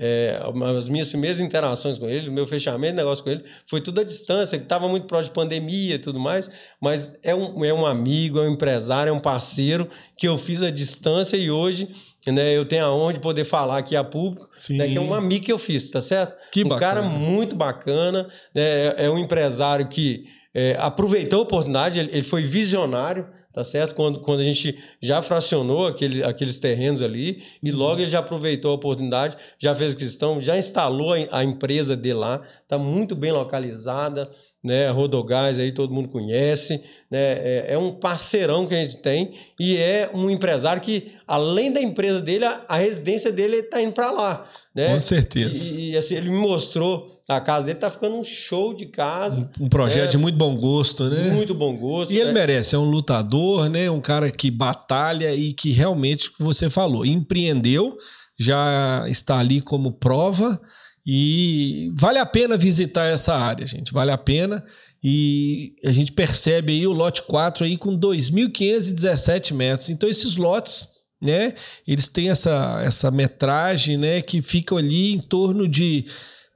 é, 0.04 0.42
as 0.76 0.88
minhas 0.88 1.10
primeiras 1.10 1.40
interações 1.40 2.00
com 2.00 2.10
ele, 2.10 2.28
o 2.28 2.32
meu 2.32 2.48
fechamento 2.48 2.94
de 2.94 2.98
negócio 2.98 3.24
com 3.24 3.30
ele, 3.30 3.44
foi 3.68 3.80
tudo 3.80 4.02
à 4.02 4.04
distância, 4.04 4.58
que 4.58 4.64
estava 4.64 4.88
muito 4.88 5.06
próximo 5.06 5.30
de 5.30 5.36
pandemia 5.36 5.94
e 5.94 6.00
tudo 6.00 6.20
mais, 6.20 6.50
mas 6.82 7.20
é 7.22 7.36
um, 7.36 7.64
é 7.64 7.72
um 7.72 7.86
amigo, 7.86 8.40
é 8.40 8.42
um 8.42 8.54
empresário, 8.54 9.12
é 9.12 9.14
um 9.14 9.20
parceiro 9.20 9.88
que 10.18 10.28
eu 10.28 10.40
fiz 10.40 10.64
à 10.64 10.72
distância 10.72 11.38
e 11.38 11.52
hoje 11.52 11.88
né, 12.26 12.58
eu 12.58 12.66
tenho 12.66 12.84
a 12.84 12.92
honra 12.92 13.14
de 13.14 13.20
poder 13.20 13.44
falar 13.44 13.78
aqui 13.78 13.96
a 13.96 14.04
público, 14.04 14.50
né, 14.72 14.88
que 14.88 14.98
é 14.98 15.02
um 15.02 15.14
amigo 15.14 15.46
que 15.46 15.52
eu 15.52 15.60
fiz, 15.60 15.92
tá 15.92 16.02
certo? 16.02 16.36
Que 16.52 16.64
um 16.64 16.70
bacana. 16.70 17.02
cara 17.02 17.08
muito 17.08 17.56
bacana, 17.56 18.28
né, 18.56 18.88
é, 18.88 19.06
é 19.06 19.10
um 19.12 19.20
empresário 19.20 19.88
que 19.88 20.26
é, 20.52 20.76
aproveitou 20.80 21.42
a 21.42 21.44
oportunidade, 21.44 22.00
ele, 22.00 22.10
ele 22.12 22.24
foi 22.24 22.42
visionário, 22.42 23.28
tá 23.54 23.64
certo? 23.64 23.96
Quando, 23.96 24.20
quando 24.20 24.40
a 24.40 24.44
gente 24.44 24.78
já 25.02 25.22
fracionou 25.22 25.88
aquele, 25.88 26.24
aqueles 26.24 26.60
terrenos 26.60 27.02
ali 27.02 27.44
e 27.62 27.72
uhum. 27.72 27.78
logo 27.78 28.02
ele 28.02 28.10
já 28.10 28.20
aproveitou 28.20 28.72
a 28.72 28.76
oportunidade, 28.76 29.38
já 29.60 29.76
fez 29.76 29.94
questão, 29.94 30.40
já 30.40 30.58
instalou 30.58 31.14
a, 31.14 31.18
a 31.32 31.44
empresa 31.44 31.96
dele 31.96 32.16
lá, 32.16 32.42
tá 32.68 32.78
muito 32.78 33.16
bem 33.16 33.32
localizada, 33.32 34.30
né? 34.64 34.90
Rodogás 34.90 35.58
aí 35.60 35.72
todo 35.72 35.94
mundo 35.94 36.08
conhece, 36.10 36.82
né? 37.10 37.20
É, 37.20 37.66
é, 37.70 37.78
um 37.78 37.92
parceirão 37.92 38.68
que 38.68 38.76
a 38.76 38.78
gente 38.78 38.98
tem 38.98 39.34
e 39.60 39.76
é 39.76 40.10
um 40.14 40.30
empresário 40.30 40.82
que, 40.82 41.12
além 41.28 41.72
da 41.74 41.82
empresa 41.82 42.22
dele, 42.22 42.46
a, 42.46 42.62
a 42.68 42.78
residência 42.78 43.32
dele 43.32 43.58
está 43.58 43.82
indo 43.82 43.94
para 43.94 44.12
lá, 44.12 44.48
né? 44.74 44.94
Com 44.94 45.00
certeza. 45.00 45.74
E, 45.74 45.92
e, 45.92 45.98
assim, 45.98 46.16
ele 46.16 46.30
me 46.30 46.38
mostrou 46.38 47.08
a 47.28 47.42
casa 47.42 47.68
dele, 47.68 47.80
tá 47.80 47.90
ficando 47.90 48.16
um 48.16 48.24
show 48.24 48.74
de 48.74 48.86
casa. 48.86 49.50
Um, 49.60 49.66
um 49.66 49.70
projeto 49.70 50.06
né? 50.06 50.12
de 50.12 50.18
muito 50.18 50.38
bom 50.38 50.56
gosto, 50.56 51.10
né? 51.10 51.32
Muito 51.32 51.56
bom 51.56 51.76
gosto. 51.76 52.14
E 52.14 52.18
ele 52.18 52.28
né? 52.28 52.34
merece, 52.34 52.76
é 52.76 52.78
um 52.78 52.90
lutador, 52.90 53.68
né? 53.68 53.90
Um 53.90 54.02
cara 54.02 54.30
que 54.30 54.52
batalha 54.52 55.34
e 55.34 55.54
que 55.54 55.72
realmente, 55.72 56.30
você 56.40 56.70
falou, 56.70 57.04
empreendeu, 57.04 57.98
já 58.40 59.06
está 59.08 59.40
ali 59.40 59.60
como 59.60 59.92
prova 59.92 60.62
e 61.06 61.92
vale 61.96 62.20
a 62.20 62.26
pena 62.26 62.58
visitar 62.58 63.06
essa 63.06 63.34
área, 63.34 63.66
gente. 63.66 63.92
Vale 63.92 64.12
a 64.12 64.18
pena. 64.18 64.64
E 65.04 65.74
a 65.84 65.92
gente 65.92 66.12
percebe 66.12 66.74
aí 66.74 66.86
o 66.86 66.94
lote 66.94 67.24
4 67.24 67.66
aí 67.66 67.76
com 67.76 67.98
2.517 67.98 69.54
metros. 69.54 69.90
Então 69.90 70.08
esses 70.08 70.36
lotes, 70.36 70.88
né, 71.20 71.56
eles 71.88 72.08
têm 72.08 72.30
essa, 72.30 72.82
essa 72.86 73.10
metragem, 73.10 73.98
né, 73.98 74.22
que 74.22 74.44
fica 74.44 74.76
ali 74.76 75.14
em 75.14 75.20
torno 75.20 75.68
de 75.68 76.06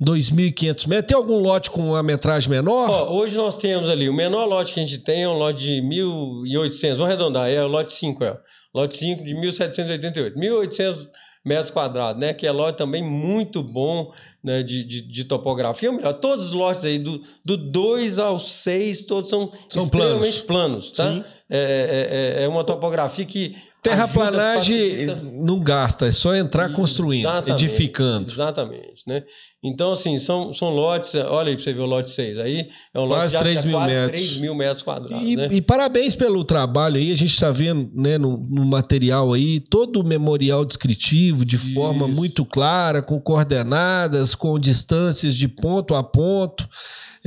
2.500 0.03 0.87
metros. 0.87 1.07
Tem 1.07 1.17
algum 1.17 1.39
lote 1.39 1.71
com 1.71 1.89
uma 1.89 2.03
metragem 2.03 2.51
menor? 2.51 2.87
Ó, 2.87 3.13
hoje 3.15 3.35
nós 3.35 3.57
temos 3.57 3.89
ali, 3.89 4.07
o 4.07 4.13
menor 4.13 4.45
lote 4.45 4.73
que 4.73 4.79
a 4.79 4.83
gente 4.83 4.99
tem 4.99 5.23
é 5.23 5.27
um 5.27 5.37
lote 5.37 5.63
de 5.63 5.81
1.800, 5.81 6.89
vamos 6.97 7.01
arredondar, 7.01 7.49
é 7.49 7.63
o 7.63 7.67
lote 7.67 7.93
5, 7.93 8.23
é. 8.23 8.37
Lote 8.75 8.97
5 8.97 9.23
de 9.23 9.33
1.788. 9.33 10.35
1.800 10.35 11.07
metros 11.45 11.69
quadrados, 11.69 12.19
né? 12.19 12.33
Que 12.33 12.47
é 12.47 12.51
lote 12.51 12.77
também 12.77 13.03
muito 13.03 13.61
bom 13.61 14.11
né? 14.43 14.63
de, 14.63 14.83
de, 14.83 15.01
de 15.01 15.23
topografia. 15.23 15.91
Ou 15.91 15.95
melhor, 15.95 16.13
todos 16.13 16.45
os 16.45 16.51
lotes 16.51 16.83
aí, 16.83 16.97
do 16.97 17.21
2 17.55 18.17
ao 18.17 18.39
6, 18.39 19.03
todos 19.03 19.29
são, 19.29 19.51
são 19.69 19.83
extremamente 19.83 20.41
planos, 20.41 20.89
planos 20.89 21.23
tá? 21.23 21.29
É, 21.47 22.37
é, 22.37 22.41
é, 22.41 22.43
é 22.45 22.47
uma 22.47 22.63
topografia 22.63 23.23
que 23.23 23.55
Terraplanagem 23.89 25.07
não 25.33 25.59
gasta, 25.59 26.07
é 26.07 26.11
só 26.11 26.35
entrar 26.35 26.71
construindo, 26.73 27.27
exatamente, 27.27 27.65
edificando. 27.65 28.31
Exatamente, 28.31 29.03
né? 29.07 29.23
Então, 29.63 29.91
assim, 29.91 30.17
são, 30.17 30.53
são 30.53 30.69
lotes, 30.69 31.15
olha 31.15 31.49
aí 31.49 31.55
para 31.55 31.63
você 31.63 31.73
ver 31.73 31.81
o 31.81 31.85
lote 31.85 32.11
6, 32.11 32.37
aí 32.39 32.69
é 32.93 32.99
um 32.99 33.07
quase 33.07 33.35
lote 33.35 33.47
de 33.47 33.53
3 33.53 33.65
mil 33.65 33.77
quase 33.77 33.93
metros. 33.93 34.11
3 34.11 34.37
mil 34.37 34.55
metros 34.55 34.83
quadrados, 34.83 35.27
e, 35.27 35.35
né? 35.35 35.47
e, 35.51 35.61
parabéns 35.61 36.15
pelo 36.15 36.43
trabalho 36.43 36.97
aí, 36.97 37.11
a 37.11 37.17
gente 37.17 37.33
está 37.33 37.51
vendo 37.51 37.89
né, 37.93 38.17
no, 38.17 38.37
no, 38.37 38.65
material 38.65 39.33
aí, 39.33 39.59
todo 39.59 40.01
o 40.01 40.03
memorial 40.03 40.65
descritivo 40.65 41.43
de 41.43 41.55
Isso. 41.55 41.73
forma 41.73 42.07
muito 42.07 42.45
clara, 42.45 43.01
com 43.01 43.19
coordenadas, 43.19 44.35
com 44.35 44.59
distâncias 44.59 45.35
de 45.35 45.47
ponto 45.47 45.95
a 45.95 46.03
ponto. 46.03 46.67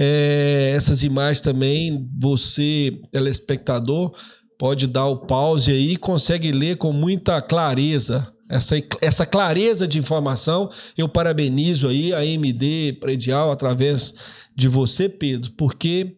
É, 0.01 0.73
essas 0.77 1.03
imagens 1.03 1.41
também, 1.41 2.09
você, 2.17 3.01
telespectador, 3.11 4.15
pode 4.59 4.89
dar 4.89 5.07
o 5.07 5.19
pause 5.19 5.71
aí 5.71 5.93
e 5.93 5.97
consegue 5.97 6.51
ler 6.51 6.77
com 6.77 6.93
muita 6.93 7.41
clareza. 7.41 8.31
Essa, 8.51 8.77
essa 9.01 9.27
clareza 9.27 9.87
de 9.87 9.99
informação, 9.99 10.71
eu 10.97 11.09
parabenizo 11.09 11.87
aí 11.87 12.13
a 12.13 12.25
MD 12.25 12.97
Predial 12.99 13.53
através 13.53 14.15
de 14.57 14.67
você, 14.67 15.09
Pedro, 15.09 15.53
porque 15.53 16.17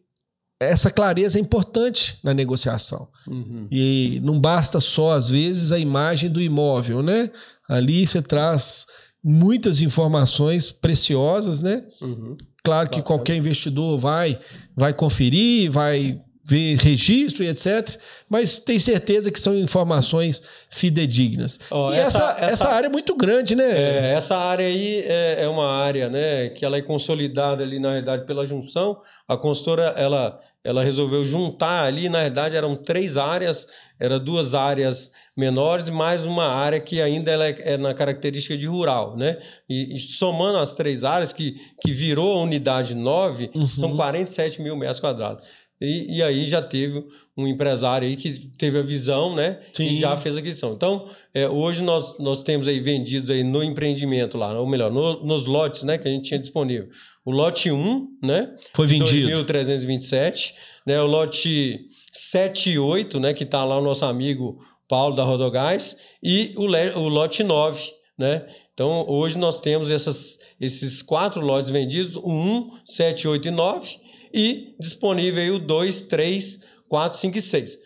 essa 0.60 0.90
clareza 0.90 1.38
é 1.38 1.40
importante 1.40 2.18
na 2.22 2.32
negociação. 2.32 3.08
Uhum. 3.26 3.66
E 3.70 4.20
não 4.22 4.38
basta 4.38 4.78
só, 4.78 5.12
às 5.12 5.28
vezes, 5.28 5.72
a 5.72 5.78
imagem 5.78 6.30
do 6.30 6.40
imóvel, 6.40 7.02
né? 7.02 7.30
Ali 7.68 8.06
você 8.06 8.22
traz 8.22 8.86
muitas 9.22 9.80
informações 9.80 10.70
preciosas, 10.70 11.60
né? 11.60 11.84
Uhum. 12.00 12.36
Claro 12.62 12.90
que 12.90 13.02
qualquer 13.02 13.36
investidor 13.36 13.98
vai, 13.98 14.38
vai 14.76 14.92
conferir, 14.92 15.70
vai 15.70 16.20
ver 16.50 16.76
registro 16.78 17.44
e 17.44 17.48
etc. 17.48 17.96
Mas 18.28 18.58
tem 18.58 18.76
certeza 18.78 19.30
que 19.30 19.38
são 19.38 19.54
informações 19.56 20.42
fidedignas. 20.68 21.60
Oh, 21.70 21.92
e 21.92 21.96
essa, 21.98 22.32
essa, 22.32 22.44
essa, 22.44 22.68
área 22.68 22.88
é 22.88 22.90
muito 22.90 23.14
grande, 23.14 23.54
né? 23.54 23.70
É, 23.70 24.14
essa 24.14 24.36
área 24.36 24.66
aí 24.66 25.04
é, 25.06 25.44
é, 25.44 25.48
uma 25.48 25.70
área 25.72 26.10
né, 26.10 26.48
que 26.48 26.64
ela 26.64 26.76
é 26.76 26.82
consolidada 26.82 27.62
ali, 27.62 27.78
na 27.78 27.90
realidade, 27.90 28.26
pela 28.26 28.44
junção. 28.44 29.00
A 29.28 29.36
consultora, 29.36 29.94
ela, 29.96 30.40
ela 30.64 30.82
resolveu 30.82 31.22
juntar 31.24 31.84
ali, 31.84 32.08
na 32.08 32.18
realidade, 32.18 32.56
eram 32.56 32.74
três 32.74 33.16
áreas, 33.16 33.68
eram 34.00 34.18
duas 34.18 34.52
áreas 34.52 35.12
menores 35.36 35.88
e 35.88 35.90
mais 35.90 36.26
uma 36.26 36.48
área 36.48 36.80
que 36.80 37.00
ainda 37.00 37.30
ela 37.30 37.46
é, 37.46 37.54
é 37.60 37.76
na 37.78 37.94
característica 37.94 38.56
de 38.56 38.66
rural, 38.66 39.16
né? 39.16 39.38
E, 39.68 39.94
e, 39.94 39.98
somando 39.98 40.58
as 40.58 40.74
três 40.74 41.04
áreas, 41.04 41.32
que, 41.32 41.56
que 41.80 41.92
virou 41.92 42.38
a 42.38 42.42
unidade 42.42 42.94
9, 42.94 43.50
uhum. 43.54 43.66
são 43.66 43.96
47 43.96 44.60
mil 44.60 44.76
metros 44.76 45.00
quadrados. 45.00 45.44
E, 45.80 46.18
e, 46.18 46.22
aí 46.22 46.44
já 46.44 46.60
teve 46.60 47.02
um 47.34 47.46
empresário 47.46 48.06
aí 48.06 48.14
que 48.14 48.30
teve 48.58 48.78
a 48.78 48.82
visão, 48.82 49.34
né? 49.34 49.60
Sim. 49.72 49.86
E 49.86 50.00
já 50.00 50.14
fez 50.14 50.36
a 50.36 50.40
aquisição. 50.40 50.74
Então, 50.74 51.08
é, 51.32 51.48
hoje 51.48 51.82
nós, 51.82 52.18
nós 52.18 52.42
temos 52.42 52.68
aí 52.68 52.80
vendidos 52.80 53.30
aí 53.30 53.42
no 53.42 53.64
empreendimento 53.64 54.36
lá, 54.36 54.52
ou 54.58 54.66
melhor, 54.66 54.90
no, 54.90 55.24
nos 55.24 55.46
lotes, 55.46 55.82
né? 55.82 55.96
Que 55.96 56.06
a 56.06 56.10
gente 56.10 56.28
tinha 56.28 56.38
disponível. 56.38 56.88
O 57.24 57.30
lote 57.30 57.70
1, 57.70 58.08
né? 58.22 58.54
Foi 58.74 58.86
vendido. 58.86 59.30
2.327. 59.42 60.52
Né, 60.86 61.00
o 61.00 61.06
lote 61.06 61.84
7 62.12 62.70
e 62.70 62.78
8, 62.78 63.18
né? 63.18 63.32
Que 63.32 63.44
está 63.44 63.64
lá 63.64 63.78
o 63.78 63.84
nosso 63.84 64.04
amigo 64.04 64.58
Paulo 64.86 65.16
da 65.16 65.24
Rodogás. 65.24 65.96
E 66.22 66.52
o, 66.56 66.64
o 66.64 67.08
lote 67.08 67.42
9, 67.42 67.82
né? 68.18 68.46
Então, 68.74 69.06
hoje 69.08 69.38
nós 69.38 69.62
temos 69.62 69.90
essas, 69.90 70.38
esses 70.60 71.00
quatro 71.00 71.40
lotes 71.40 71.70
vendidos, 71.70 72.16
o 72.16 72.30
1, 72.30 72.70
7, 72.84 73.28
8 73.28 73.48
e 73.48 73.50
9 73.50 74.09
e 74.32 74.74
disponível 74.78 75.42
aí 75.42 75.50
o 75.50 75.58
2, 75.58 76.02
3, 76.02 76.60
4, 76.88 77.18
5 77.18 77.38
e 77.38 77.42
6. 77.42 77.78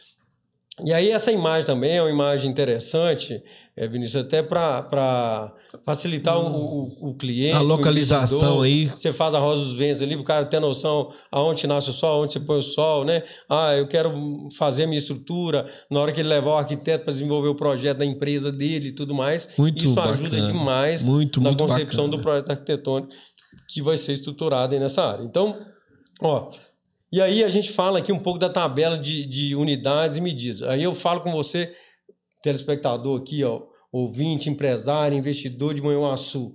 E 0.83 0.93
aí 0.93 1.11
essa 1.11 1.31
imagem 1.31 1.67
também 1.67 1.93
é 1.93 2.03
uma 2.03 2.11
imagem 2.11 2.51
interessante, 2.51 3.41
é, 3.77 3.87
Vinícius, 3.87 4.25
até 4.25 4.43
para 4.43 5.53
facilitar 5.85 6.37
o, 6.37 6.49
o, 6.49 7.11
o, 7.11 7.15
cliente. 7.15 7.55
A 7.55 7.61
localização 7.61 8.61
aí. 8.61 8.87
Você 8.87 9.13
faz 9.13 9.35
a 9.35 9.39
rosa 9.39 9.63
dos 9.63 9.77
ventos 9.77 10.03
ali, 10.03 10.17
para 10.17 10.23
o 10.23 10.25
cara 10.25 10.47
ter 10.47 10.59
noção 10.59 11.13
aonde 11.31 11.65
nasce 11.69 11.91
o 11.91 11.93
sol, 11.93 12.25
onde 12.25 12.33
você 12.33 12.41
põe 12.41 12.59
o 12.59 12.63
sol, 12.63 13.05
né? 13.05 13.23
Ah, 13.49 13.75
eu 13.77 13.87
quero 13.87 14.13
fazer 14.57 14.85
a 14.85 14.87
minha 14.89 14.99
estrutura, 14.99 15.65
na 15.89 16.01
hora 16.01 16.13
que 16.13 16.21
ele 16.21 16.29
levar 16.29 16.51
o 16.51 16.57
arquiteto 16.57 17.05
para 17.05 17.13
desenvolver 17.13 17.49
o 17.49 17.55
projeto 17.55 17.99
da 17.99 18.05
empresa 18.05 18.51
dele 18.51 18.89
e 18.89 18.93
tudo 18.93 19.15
mais. 19.15 19.49
Muito 19.57 19.85
Isso 19.85 19.95
bacana. 19.95 20.15
ajuda 20.15 20.41
demais 20.41 21.03
muito, 21.05 21.41
na 21.41 21.51
muito 21.51 21.65
concepção 21.65 22.07
bacana. 22.07 22.17
do 22.17 22.19
projeto 22.19 22.51
arquitetônico 22.51 23.15
que 23.69 23.81
vai 23.81 23.97
ser 23.97 24.13
estruturado 24.13 24.77
nessa 24.79 25.05
área. 25.05 25.23
Então, 25.23 25.57
Ó, 26.25 26.49
E 27.13 27.21
aí 27.21 27.45
a 27.45 27.49
gente 27.49 27.71
fala 27.71 27.99
aqui 27.99 28.11
um 28.11 28.19
pouco 28.19 28.39
da 28.39 28.49
tabela 28.49 28.97
de, 28.99 29.27
de 29.27 29.55
unidades 29.55 30.17
e 30.17 30.21
medidas. 30.21 30.63
Aí 30.63 30.83
eu 30.83 30.95
falo 30.95 31.21
com 31.21 31.31
você, 31.31 31.73
telespectador 32.43 33.21
aqui, 33.21 33.45
ó, 33.45 33.63
ouvinte, 33.93 34.49
empresário, 34.49 35.17
investidor 35.17 35.75
de 35.75 35.83
Manhuaçu. 35.83 36.55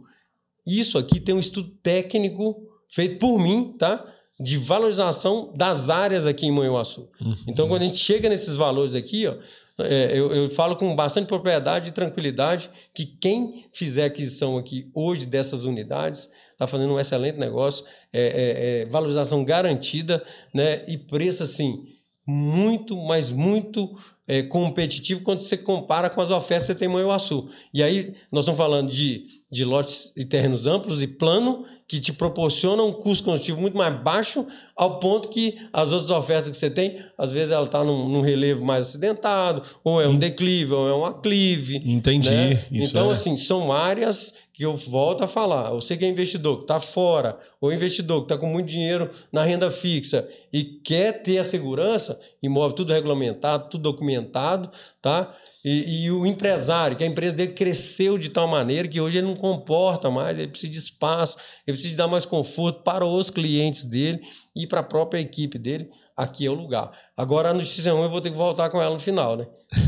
Isso 0.66 0.98
aqui 0.98 1.20
tem 1.20 1.36
um 1.36 1.40
estudo 1.40 1.70
técnico 1.84 2.56
feito 2.90 3.20
por 3.20 3.40
mim, 3.40 3.76
tá? 3.78 4.06
De 4.40 4.58
valorização 4.58 5.52
das 5.56 5.90
áreas 5.90 6.26
aqui 6.26 6.46
em 6.46 6.52
Manhuaçu. 6.52 7.10
Uhum. 7.20 7.36
Então, 7.48 7.68
quando 7.68 7.82
a 7.82 7.86
gente 7.86 7.98
chega 7.98 8.30
nesses 8.30 8.56
valores 8.56 8.96
aqui, 8.96 9.28
ó, 9.28 9.36
é, 9.80 10.18
eu, 10.18 10.32
eu, 10.34 10.50
falo 10.50 10.76
com 10.76 10.94
bastante 10.96 11.28
propriedade 11.28 11.90
e 11.90 11.92
tranquilidade 11.92 12.70
que 12.94 13.06
quem 13.06 13.66
fizer 13.72 14.06
aquisição 14.06 14.58
aqui 14.58 14.90
hoje 14.94 15.26
dessas 15.26 15.64
unidades 15.64 16.30
está 16.52 16.68
fazendo 16.68 16.94
um 16.94 17.00
excelente 17.00 17.38
negócio, 17.38 17.86
é, 18.12 18.22
é, 18.22 18.82
é, 18.82 18.86
valorização 18.88 19.44
garantida, 19.46 20.22
né? 20.54 20.84
E 20.88 20.98
preço 20.98 21.44
assim 21.44 21.86
muito, 22.30 22.96
mas 22.96 23.32
muito 23.32 23.92
é, 24.28 24.44
competitivo 24.44 25.22
quando 25.22 25.40
você 25.40 25.58
compara 25.58 26.10
com 26.10 26.22
as 26.22 26.30
ofertas 26.30 26.68
que 26.68 26.74
você 26.74 26.78
tem 26.78 26.88
em 26.88 26.92
Manhuaçu. 26.92 27.50
E 27.74 27.82
aí 27.82 28.14
nós 28.32 28.44
estamos 28.44 28.58
falando 28.58 28.92
de, 28.92 29.24
de 29.52 29.66
lotes 29.66 30.14
e 30.16 30.24
terrenos 30.24 30.68
amplos 30.68 31.02
e 31.02 31.08
plano 31.08 31.66
que 31.90 32.00
te 32.00 32.14
proporciona 32.14 32.84
um 32.84 32.94
custo 32.94 33.24
construtivo 33.24 33.60
muito 33.60 33.76
mais 33.76 34.00
baixo, 34.00 34.46
ao 34.76 35.00
ponto 35.00 35.28
que 35.28 35.58
as 35.74 35.92
outras 35.92 36.12
ofertas 36.12 36.48
que 36.48 36.56
você 36.56 36.70
tem, 36.70 37.04
às 37.18 37.32
vezes 37.32 37.52
ela 37.52 37.66
está 37.66 37.84
num, 37.84 38.08
num, 38.08 38.22
relevo 38.22 38.64
mais 38.64 38.90
acidentado, 38.90 39.64
ou 39.84 40.00
é 40.00 40.08
um 40.08 40.16
declive, 40.16 40.72
ou 40.72 40.88
é 40.88 40.94
um 40.96 41.04
aclive. 41.04 41.82
Entendi. 41.84 42.30
Né? 42.30 42.64
Então, 42.72 43.10
é. 43.10 43.14
assim, 43.14 43.36
são 43.36 43.74
áreas 43.74 44.36
que 44.54 44.64
eu 44.64 44.74
volto 44.74 45.24
a 45.24 45.28
falar. 45.28 45.72
Você 45.72 45.98
que 45.98 46.06
é 46.06 46.08
investidor, 46.08 46.58
que 46.58 46.64
está 46.66 46.80
fora, 46.80 47.40
ou 47.60 47.74
investidor 47.74 48.20
que 48.20 48.26
está 48.26 48.38
com 48.38 48.46
muito 48.46 48.68
dinheiro 48.68 49.10
na 49.32 49.42
renda 49.42 49.72
fixa 49.72 50.30
e 50.54 50.64
quer 50.64 51.24
ter 51.24 51.40
a 51.40 51.44
segurança, 51.44 52.20
imóvel 52.44 52.76
tudo 52.76 52.94
regulamentado, 52.94 53.68
tudo 53.68 53.82
documentado, 53.82 54.70
tá? 55.02 55.34
E, 55.64 56.06
e, 56.06 56.12
o 56.12 56.26
empresário, 56.26 56.96
que 56.96 57.04
a 57.04 57.08
empresa 57.08 57.36
dele 57.36 57.52
cresceu 57.52 58.18
de 58.18 58.30
tal 58.30 58.48
maneira 58.48 58.88
que 58.88 59.02
hoje 59.02 59.18
ele 59.18 59.28
não 59.28 59.36
comporta 59.36 60.10
mais, 60.10 60.38
ele 60.38 60.48
precisa 60.48 60.72
de 60.72 60.80
espaço, 60.80 61.38
ele 61.68 61.76
precisa 61.76 61.90
de 61.90 61.98
dar 61.98 62.08
mais 62.08 62.26
conforto 62.26 62.82
para 62.82 63.06
os 63.06 63.30
clientes 63.30 63.86
dele 63.86 64.22
e 64.56 64.66
para 64.66 64.80
a 64.80 64.84
própria 64.84 65.20
equipe 65.20 65.58
dele. 65.58 65.90
Aqui 66.16 66.46
é 66.46 66.50
o 66.50 66.54
lugar. 66.54 66.92
Agora 67.16 67.50
a 67.50 67.54
notícia 67.54 67.94
1 67.94 68.04
eu 68.04 68.10
vou 68.10 68.22
ter 68.22 68.32
que 68.32 68.38
voltar 68.38 68.70
com 68.70 68.82
ela 68.82 68.94
no 68.94 69.00
final, 69.00 69.38
né? 69.38 69.48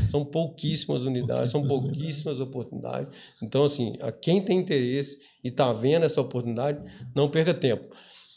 São 0.10 0.26
pouquíssimas 0.26 1.04
unidades, 1.04 1.52
são 1.52 1.66
pouquíssimas 1.66 2.40
oportunidades. 2.40 3.14
Então, 3.42 3.64
assim, 3.64 3.96
a 4.02 4.12
quem 4.12 4.42
tem 4.42 4.58
interesse 4.58 5.20
e 5.44 5.50
está 5.50 5.72
vendo 5.74 6.06
essa 6.06 6.22
oportunidade, 6.22 6.82
não 7.16 7.30
perca 7.30 7.54
tempo. 7.54 7.86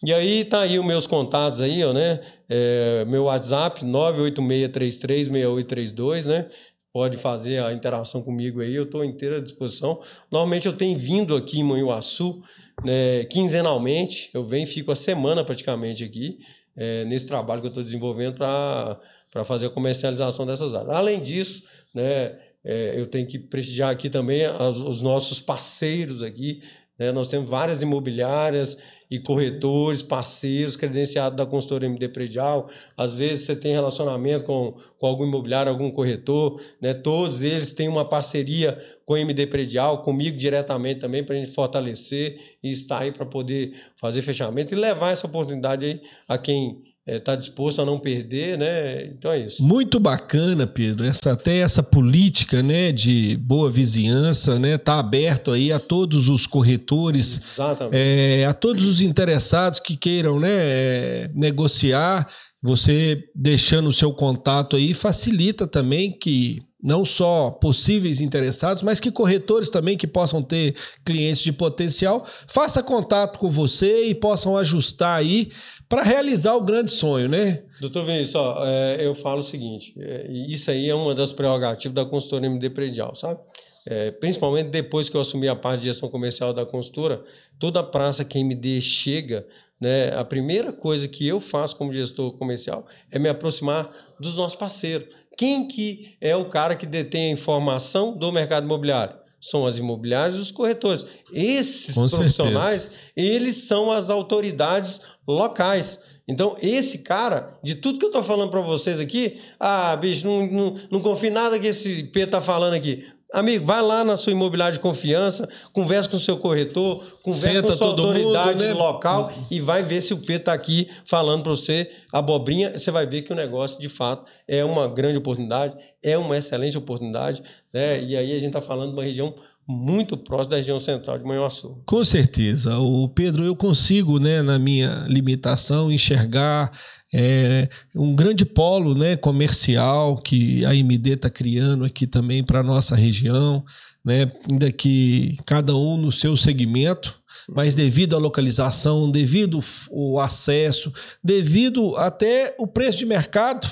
E 0.05 0.13
aí 0.13 0.45
tá 0.45 0.61
aí 0.61 0.79
os 0.79 0.85
meus 0.85 1.07
contatos 1.07 1.63
aí, 1.63 1.83
ó, 1.83 1.93
né? 1.93 2.21
É, 2.49 3.05
meu 3.07 3.25
WhatsApp 3.25 3.85
986336832, 3.85 6.27
né? 6.27 6.47
Pode 6.95 7.17
fazer 7.17 7.61
a 7.61 7.73
interação 7.73 8.23
comigo 8.23 8.61
aí, 8.61 8.73
eu 8.73 8.85
estou 8.85 9.05
inteira 9.05 9.39
à 9.39 9.41
disposição. 9.41 10.01
Normalmente 10.31 10.67
eu 10.67 10.73
tenho 10.73 10.97
vindo 10.97 11.35
aqui 11.35 11.59
em 11.59 11.65
Manhuaçu, 11.65 12.41
né, 12.85 13.25
quinzenalmente, 13.25 14.31
eu 14.33 14.47
venho 14.47 14.65
fico 14.65 14.93
a 14.93 14.95
semana 14.95 15.43
praticamente 15.43 16.05
aqui, 16.05 16.39
é, 16.77 17.05
nesse 17.05 17.27
trabalho 17.27 17.61
que 17.61 17.67
eu 17.67 17.71
estou 17.71 17.83
desenvolvendo 17.83 18.37
para 18.37 19.45
fazer 19.45 19.67
a 19.67 19.71
comercialização 19.71 20.47
dessas 20.47 20.73
áreas. 20.73 20.95
Além 20.95 21.21
disso, 21.21 21.65
né, 21.93 22.39
é, 22.63 22.95
eu 22.97 23.07
tenho 23.09 23.27
que 23.27 23.41
prestigiar 23.41 23.91
aqui 23.91 24.09
também 24.09 24.45
as, 24.45 24.77
os 24.77 25.03
nossos 25.03 25.41
parceiros 25.41 26.23
aqui, 26.23 26.63
né? 26.99 27.11
Nós 27.11 27.29
temos 27.29 27.49
várias 27.49 27.83
imobiliárias 27.83 28.79
e 29.11 29.19
corretores, 29.19 30.03
parceiros 30.03 30.77
credenciados 30.77 31.37
da 31.37 31.45
consultora 31.45 31.87
MD 31.87 32.09
Predial. 32.09 32.69
Às 32.97 33.15
vezes 33.15 33.47
você 33.47 33.57
tem 33.57 33.73
relacionamento 33.73 34.45
com, 34.45 34.75
com 34.99 35.07
algum 35.07 35.25
imobiliário, 35.25 35.71
algum 35.71 35.91
corretor. 35.91 36.61
Né? 36.81 36.95
Todos 36.95 37.43
eles 37.43 37.75
têm 37.75 37.89
uma 37.89 38.05
parceria 38.05 38.79
com 39.05 39.15
a 39.15 39.21
MD 39.21 39.47
Predial, 39.47 40.03
comigo 40.03 40.37
diretamente 40.37 41.01
também, 41.01 41.23
para 41.23 41.35
a 41.35 41.39
gente 41.39 41.51
fortalecer 41.51 42.41
e 42.63 42.71
estar 42.71 43.01
aí 43.01 43.13
para 43.13 43.27
poder 43.27 43.75
fazer 43.97 44.23
fechamento 44.23 44.75
e 44.75 44.77
levar 44.77 45.11
essa 45.11 45.27
oportunidade 45.27 45.87
aí 45.87 46.03
a 46.29 46.39
quem 46.39 46.94
está 47.07 47.13
é, 47.13 47.19
tá 47.19 47.37
disposto 47.37 47.83
a 47.83 47.85
não 47.85 47.99
perder, 47.99 48.57
né? 48.57 49.05
Então 49.07 49.31
é 49.31 49.41
isso. 49.41 49.63
Muito 49.63 50.01
bacana, 50.01 50.67
Pedro. 50.67 51.05
Essa, 51.05 51.33
até 51.33 51.59
essa 51.59 51.83
política 51.83 52.63
né, 52.63 52.93
de 52.93 53.37
boa 53.37 53.71
vizinhança 53.71 54.59
né, 54.59 54.79
tá 54.79 54.99
aberto 54.99 55.53
aí 55.53 55.71
a 55.71 55.79
todos 55.79 56.29
os 56.29 56.47
corretores, 56.47 57.59
é, 57.93 58.47
a 58.47 58.55
todos 58.55 58.85
os 58.85 59.01
interessados 59.03 59.81
que 59.81 59.97
queiram 59.97 60.41
né, 60.41 60.51
é, 60.51 61.31
negociar. 61.35 62.27
Você 62.63 63.23
deixando 63.35 63.91
o 63.91 63.93
seu 63.93 64.11
contato 64.11 64.75
aí 64.75 64.95
facilita 64.95 65.67
também 65.67 66.11
que 66.11 66.63
não 66.83 67.03
só 67.03 67.51
possíveis 67.51 68.21
interessados, 68.21 68.83
mas 68.83 69.01
que 69.01 69.11
corretores 69.11 69.71
também 69.71 69.97
que 69.97 70.07
possam 70.07 70.43
ter 70.43 70.75
clientes 71.03 71.43
de 71.43 71.51
potencial, 71.51 72.27
faça 72.47 72.83
contato 72.83 73.39
com 73.39 73.51
você 73.51 74.05
e 74.09 74.15
possam 74.15 74.55
ajustar 74.57 75.19
aí 75.19 75.51
para 75.95 76.03
realizar 76.03 76.57
o 76.57 76.61
grande 76.61 76.91
sonho, 76.91 77.29
né? 77.29 77.63
Doutor 77.81 78.05
Vinícius, 78.05 78.35
ó, 78.35 78.67
é, 78.67 79.07
eu 79.07 79.15
falo 79.15 79.39
o 79.39 79.45
seguinte, 79.45 79.95
é, 79.97 80.27
isso 80.29 80.69
aí 80.69 80.89
é 80.89 80.95
uma 80.95 81.15
das 81.15 81.31
prerrogativas 81.31 81.95
da 81.95 82.05
consultora 82.05 82.47
MD 82.47 82.69
Predial, 82.71 83.15
sabe? 83.15 83.39
É, 83.87 84.11
principalmente 84.11 84.71
depois 84.71 85.09
que 85.09 85.17
eu 85.17 85.21
assumi 85.21 85.47
a 85.47 85.55
parte 85.55 85.83
de 85.83 85.87
gestão 85.87 86.09
comercial 86.09 86.53
da 86.53 86.67
consultora, 86.67 87.23
toda 87.61 87.81
praça 87.81 88.25
que 88.25 88.37
a 88.37 88.41
MD 88.41 88.81
chega, 88.81 89.47
né, 89.81 90.09
a 90.17 90.25
primeira 90.25 90.73
coisa 90.73 91.07
que 91.07 91.29
eu 91.29 91.39
faço 91.39 91.77
como 91.77 91.93
gestor 91.93 92.33
comercial 92.33 92.87
é 93.09 93.19
me 93.19 93.29
aproximar 93.29 93.89
dos 94.19 94.35
nossos 94.35 94.59
parceiros. 94.59 95.07
Quem 95.39 95.69
que 95.69 96.17
é 96.21 96.35
o 96.35 96.49
cara 96.49 96.75
que 96.75 96.87
detém 96.87 97.29
a 97.29 97.33
informação 97.33 98.17
do 98.17 98.33
mercado 98.33 98.65
imobiliário? 98.65 99.15
São 99.41 99.67
as 99.67 99.77
imobiliárias 99.77 100.39
e 100.39 100.41
os 100.41 100.51
corretores. 100.51 101.05
Esses 101.31 101.95
Com 101.95 102.09
profissionais, 102.09 102.83
certeza. 102.83 103.13
eles 103.15 103.57
são 103.69 103.93
as 103.93 104.09
autoridades 104.09 105.03
locais. 105.27 106.01
Então, 106.27 106.57
esse 106.61 106.99
cara, 106.99 107.59
de 107.63 107.75
tudo 107.75 107.99
que 107.99 108.05
eu 108.05 108.09
estou 108.09 108.23
falando 108.23 108.51
para 108.51 108.61
vocês 108.61 108.99
aqui, 108.99 109.39
ah, 109.61 109.95
bicho, 109.97 110.27
não, 110.27 110.47
não, 110.47 110.75
não 110.91 111.01
confio 111.01 111.29
em 111.29 111.33
nada 111.33 111.59
que 111.59 111.67
esse 111.67 112.05
P 112.05 112.21
está 112.21 112.41
falando 112.41 112.75
aqui. 112.75 113.05
Amigo, 113.35 113.67
vai 113.67 113.83
lá 113.83 114.05
na 114.05 114.17
sua 114.17 114.33
imobiliária 114.33 114.75
de 114.75 114.79
confiança, 114.79 115.49
conversa 115.73 116.09
com 116.09 116.17
o 116.17 116.21
seu 116.21 116.37
corretor, 116.39 117.05
conversa 117.21 117.49
Senta 117.49 117.67
com 117.67 117.73
a 117.73 117.77
sua 117.77 117.87
autoridade 117.89 118.63
mundo, 118.63 118.69
né? 118.69 118.73
local 118.73 119.33
e 119.51 119.59
vai 119.59 119.83
ver 119.83 120.01
se 120.01 120.15
o 120.15 120.19
P 120.19 120.35
está 120.35 120.53
aqui 120.53 120.89
falando 121.05 121.43
para 121.43 121.51
você 121.51 121.91
abobrinha. 122.13 122.79
Você 122.79 122.93
vai 122.93 123.07
ver 123.07 123.23
que 123.23 123.33
o 123.33 123.37
negócio, 123.37 123.81
de 123.81 123.89
fato, 123.89 124.25
é 124.47 124.65
uma 124.65 124.87
grande 124.87 125.19
oportunidade, 125.19 125.77
é 126.01 126.17
uma 126.17 126.39
excelente 126.39 126.79
oportunidade. 126.79 127.43
Né? 127.73 128.01
E 128.05 128.17
aí 128.17 128.31
a 128.31 128.39
gente 128.39 128.47
está 128.47 128.61
falando 128.61 128.91
de 128.91 128.95
uma 128.95 129.03
região 129.03 129.35
muito 129.67 130.17
próximo 130.17 130.51
da 130.51 130.57
região 130.57 130.79
central 130.79 131.19
de 131.19 131.25
Manhuaçu. 131.25 131.81
Com 131.87 132.05
certeza. 132.05 132.79
O 132.79 133.09
Pedro, 133.09 133.45
eu 133.45 133.57
consigo, 133.57 134.19
né, 134.19 134.43
na 134.43 134.59
minha 134.59 135.07
limitação, 135.09 135.91
enxergar 135.91 136.71
é, 137.13 137.69
um 137.95 138.15
grande 138.15 138.45
polo 138.45 138.95
né, 138.95 139.17
comercial 139.17 140.17
que 140.19 140.65
a 140.65 140.75
MD 140.75 141.13
está 141.13 141.31
criando 141.31 141.85
aqui 141.85 142.07
também 142.07 142.45
para 142.45 142.61
a 142.61 142.65
nossa 142.65 142.95
região, 142.95 143.65
né, 144.05 144.29
ainda 144.51 144.71
que 144.71 145.39
cada 145.47 145.75
um 145.75 145.97
no 145.97 146.13
seu 146.13 146.37
segmento, 146.37 147.19
mas 147.49 147.75
devido 147.75 148.17
à 148.17 148.19
localização, 148.19 149.11
devido 149.11 149.61
o 149.91 150.21
acesso, 150.21 150.93
devido 151.23 151.97
até 151.97 152.55
o 152.59 152.67
preço 152.67 152.99
de 152.99 153.07
mercado, 153.07 153.67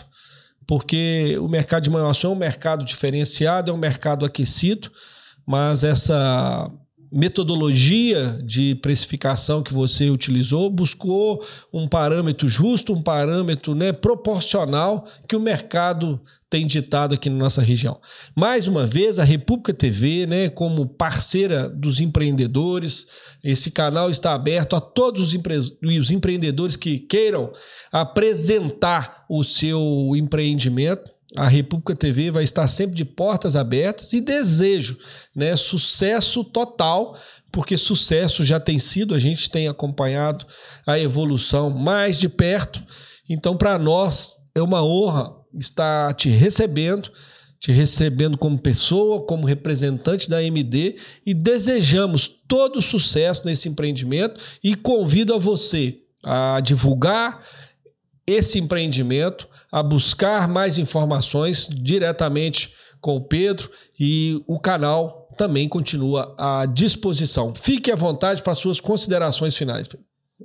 porque 0.67 1.37
o 1.39 1.49
mercado 1.49 1.83
de 1.83 1.91
Manhuaçu 1.91 2.27
é 2.29 2.31
um 2.31 2.35
mercado 2.35 2.85
diferenciado, 2.85 3.71
é 3.71 3.75
um 3.75 3.79
mercado 3.79 4.25
aquecido, 4.25 4.91
mas 5.47 5.85
essa 5.85 6.71
metodologia 7.13 8.41
de 8.43 8.75
precificação 8.77 9.63
que 9.63 9.75
você 9.75 10.09
utilizou 10.09 10.71
buscou 10.71 11.45
um 11.71 11.87
parâmetro 11.87 12.49
justo, 12.49 12.95
um 12.95 13.03
parâmetro 13.03 13.75
né, 13.75 13.93
proporcional 13.93 15.05
que 15.29 15.37
o 15.37 15.41
mercado 15.41 16.19
tem 16.49 16.67
ditado 16.67 17.15
aqui 17.15 17.29
na 17.29 17.37
nossa 17.37 17.61
região. 17.61 18.01
Mais 18.35 18.67
uma 18.67 18.87
vez, 18.87 19.19
a 19.19 19.25
República 19.25 19.75
TV, 19.75 20.27
né, 20.27 20.49
como 20.49 20.87
parceira 20.87 21.69
dos 21.69 22.01
empreendedores, 22.01 23.07
esse 23.45 23.71
canal 23.71 24.11
está 24.11 24.35
aberto 24.35 24.75
a 24.75 24.81
todos 24.81 25.29
os, 25.29 25.35
empre 25.35 25.59
os 25.99 26.11
empreendedores 26.11 26.77
que 26.77 26.99
queiram 26.99 27.53
apresentar 27.93 29.27
o 29.29 29.45
seu 29.45 30.13
empreendimento 30.17 31.11
a 31.37 31.49
República 31.49 31.95
TV 31.95 32.31
vai 32.31 32.45
estar 32.45 32.69
sempre 32.69 32.95
de 32.95 33.05
portas 33.05 33.57
abertas 33.57 34.13
e 34.13 34.21
desejo, 34.21 34.99
né, 35.35 35.57
sucesso 35.57 36.45
total, 36.45 37.19
porque 37.51 37.77
sucesso 37.77 38.45
já 38.45 38.59
tem 38.59 38.79
sido, 38.79 39.15
a 39.15 39.19
gente 39.19 39.51
tem 39.51 39.69
acompanhado 39.69 40.47
a 40.87 40.99
evolução 40.99 41.71
mais 41.71 42.19
de 42.19 42.29
perto. 42.29 42.83
Então, 43.29 43.57
para 43.57 43.79
nós 43.79 44.37
é 44.55 44.63
uma 44.63 44.83
honra 44.83 45.35
estar 45.59 46.15
te 46.15 46.29
recebendo, 46.29 47.11
te 47.61 47.71
recebendo 47.71 48.37
como 48.37 48.59
pessoa, 48.59 49.25
como 49.25 49.47
representante 49.47 50.29
da 50.29 50.43
MD 50.43 50.97
e 51.25 51.33
desejamos 51.33 52.29
todo 52.49 52.83
sucesso 52.83 53.47
nesse 53.47 53.69
empreendimento 53.69 54.41
e 54.65 54.75
convido 54.75 55.35
a 55.35 55.39
você 55.39 55.99
a 56.25 56.61
divulgar 56.61 57.41
esse 58.27 58.59
empreendimento, 58.59 59.49
a 59.71 59.83
buscar 59.83 60.49
mais 60.49 60.79
informações 60.79 61.69
diretamente 61.71 62.73
com 63.01 63.17
o 63.17 63.21
Pedro 63.21 63.71
e 63.99 64.43
o 64.47 64.59
canal 64.59 65.29
também 65.37 65.69
continua 65.69 66.35
à 66.39 66.67
disposição. 66.67 67.55
Fique 67.55 67.91
à 67.91 67.97
vontade 67.97 68.43
para 68.43 68.55
suas 68.55 68.81
considerações 68.81 69.57
finais. 69.57 69.89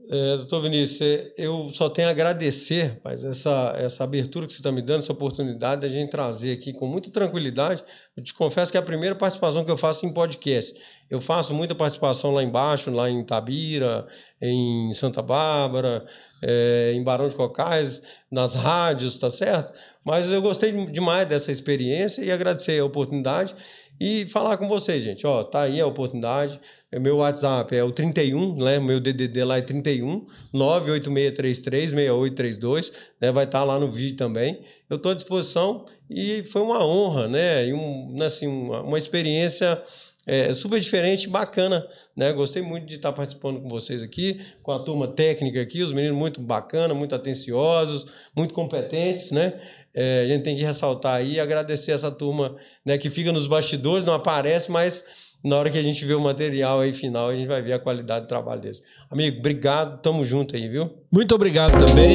É, 0.09 0.37
doutor 0.37 0.61
Vinícius, 0.61 1.31
eu 1.37 1.67
só 1.67 1.89
tenho 1.89 2.07
a 2.07 2.11
agradecer 2.11 2.99
mas 3.03 3.25
essa, 3.25 3.73
essa 3.77 4.03
abertura 4.03 4.45
que 4.45 4.53
você 4.53 4.59
está 4.59 4.71
me 4.71 4.81
dando, 4.81 4.99
essa 4.99 5.11
oportunidade 5.11 5.81
de 5.81 5.87
a 5.87 5.89
gente 5.89 6.09
trazer 6.09 6.53
aqui 6.53 6.71
com 6.71 6.87
muita 6.87 7.09
tranquilidade. 7.09 7.83
Eu 8.15 8.23
te 8.23 8.33
confesso 8.33 8.71
que 8.71 8.77
é 8.77 8.79
a 8.79 8.83
primeira 8.83 9.15
participação 9.15 9.65
que 9.65 9.71
eu 9.71 9.77
faço 9.77 10.05
em 10.05 10.13
podcast. 10.13 10.79
Eu 11.09 11.19
faço 11.19 11.53
muita 11.53 11.73
participação 11.73 12.31
lá 12.31 12.43
embaixo, 12.43 12.91
lá 12.91 13.09
em 13.09 13.23
Tabira, 13.23 14.07
em 14.41 14.93
Santa 14.93 15.21
Bárbara, 15.21 16.05
é, 16.41 16.91
em 16.93 17.03
Barão 17.03 17.27
de 17.27 17.35
Cocais, 17.35 18.01
nas 18.31 18.55
rádios, 18.55 19.17
tá 19.17 19.29
certo? 19.29 19.73
Mas 20.03 20.31
eu 20.31 20.41
gostei 20.41 20.71
demais 20.87 21.27
dessa 21.27 21.51
experiência 21.51 22.21
e 22.21 22.31
agradecer 22.31 22.79
a 22.79 22.85
oportunidade 22.85 23.55
e 23.99 24.25
falar 24.27 24.57
com 24.57 24.67
vocês, 24.67 25.03
gente. 25.03 25.25
Ó, 25.25 25.43
tá 25.43 25.61
aí 25.61 25.81
a 25.81 25.87
oportunidade. 25.87 26.59
É 26.91 26.99
meu 26.99 27.17
WhatsApp 27.17 27.75
é 27.75 27.83
o 27.83 27.91
31, 27.91 28.55
né? 28.55 28.79
Meu 28.79 28.99
DDD 28.99 29.43
lá 29.43 29.57
é 29.57 29.61
31 29.61 30.25
98633 30.53 31.89
6832, 31.89 32.93
né? 33.19 33.31
Vai 33.31 33.45
estar 33.45 33.59
tá 33.59 33.65
lá 33.65 33.79
no 33.79 33.91
vídeo 33.91 34.15
também. 34.15 34.61
Eu 34.89 34.97
estou 34.97 35.11
à 35.11 35.15
disposição 35.15 35.85
e 36.09 36.43
foi 36.45 36.61
uma 36.61 36.85
honra, 36.85 37.27
né? 37.27 37.67
E 37.67 37.73
um, 37.73 38.15
assim, 38.21 38.47
uma, 38.47 38.81
uma 38.83 38.97
experiência 38.97 39.81
é, 40.27 40.53
super 40.53 40.77
diferente, 40.77 41.29
bacana, 41.29 41.87
né? 42.13 42.33
Gostei 42.33 42.61
muito 42.61 42.85
de 42.85 42.95
estar 42.95 43.13
participando 43.13 43.61
com 43.61 43.69
vocês 43.69 44.03
aqui, 44.03 44.41
com 44.61 44.73
a 44.73 44.79
turma 44.79 45.07
técnica 45.07 45.61
aqui, 45.61 45.81
os 45.81 45.93
meninos 45.93 46.17
muito 46.17 46.41
bacana, 46.41 46.93
muito 46.93 47.15
atenciosos, 47.15 48.05
muito 48.35 48.53
competentes, 48.53 49.31
né? 49.31 49.53
É, 49.95 50.23
a 50.25 50.27
gente 50.27 50.43
tem 50.43 50.55
que 50.55 50.63
ressaltar 50.63 51.15
aí 51.15 51.35
e 51.35 51.39
agradecer 51.39 51.93
essa 51.93 52.11
turma 52.11 52.55
né, 52.85 52.97
que 52.97 53.09
fica 53.09 53.31
nos 53.31 53.47
bastidores, 53.47 54.05
não 54.05 54.13
aparece, 54.13 54.69
mas 54.69 55.33
na 55.43 55.55
hora 55.55 55.71
que 55.71 55.77
a 55.77 55.81
gente 55.81 56.03
vê 56.05 56.13
o 56.13 56.19
material 56.19 56.81
aí 56.81 56.93
final, 56.93 57.29
a 57.29 57.35
gente 57.35 57.47
vai 57.47 57.61
ver 57.61 57.73
a 57.73 57.79
qualidade 57.79 58.25
do 58.25 58.27
trabalho 58.27 58.61
deles. 58.61 58.81
Amigo, 59.09 59.39
obrigado, 59.39 60.01
tamo 60.01 60.25
junto 60.25 60.55
aí, 60.55 60.67
viu? 60.67 60.91
Muito 61.11 61.33
obrigado 61.33 61.83
também. 61.83 62.13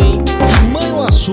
Manhuaçu 0.71 1.33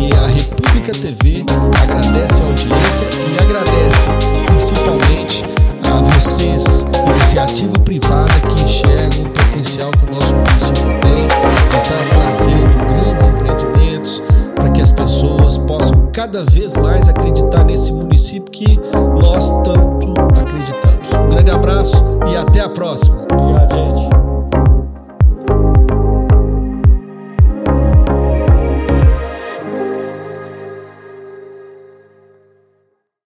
e 0.00 0.14
a 0.14 0.28
República 0.28 0.92
TV 0.92 1.44
agradece 1.82 2.40
a 2.40 2.44
audiência 2.44 3.06
e 3.34 3.42
agradece 3.42 4.08
principalmente 4.46 5.55
vocês, 6.00 6.84
iniciativa 7.06 7.72
privada 7.84 8.32
que 8.40 8.64
enxergam 8.64 9.24
o 9.24 9.30
potencial 9.30 9.90
que 9.90 10.06
o 10.06 10.14
nosso 10.14 10.34
município 10.34 11.00
tem 11.00 11.26
de 11.26 11.76
estar 11.76 12.04
trazendo 12.10 12.76
grandes 12.88 13.26
empreendimentos 13.26 14.22
para 14.54 14.70
que 14.70 14.80
as 14.80 14.90
pessoas 14.90 15.58
possam 15.58 16.08
cada 16.12 16.44
vez 16.44 16.74
mais 16.74 17.08
acreditar 17.08 17.64
nesse 17.64 17.92
município 17.92 18.50
que 18.50 18.80
nós 19.20 19.50
tanto 19.62 20.14
acreditamos. 20.38 21.12
Um 21.12 21.28
grande 21.28 21.50
abraço 21.50 22.02
e 22.30 22.36
até 22.36 22.60
a 22.60 22.68
próxima. 22.68 23.26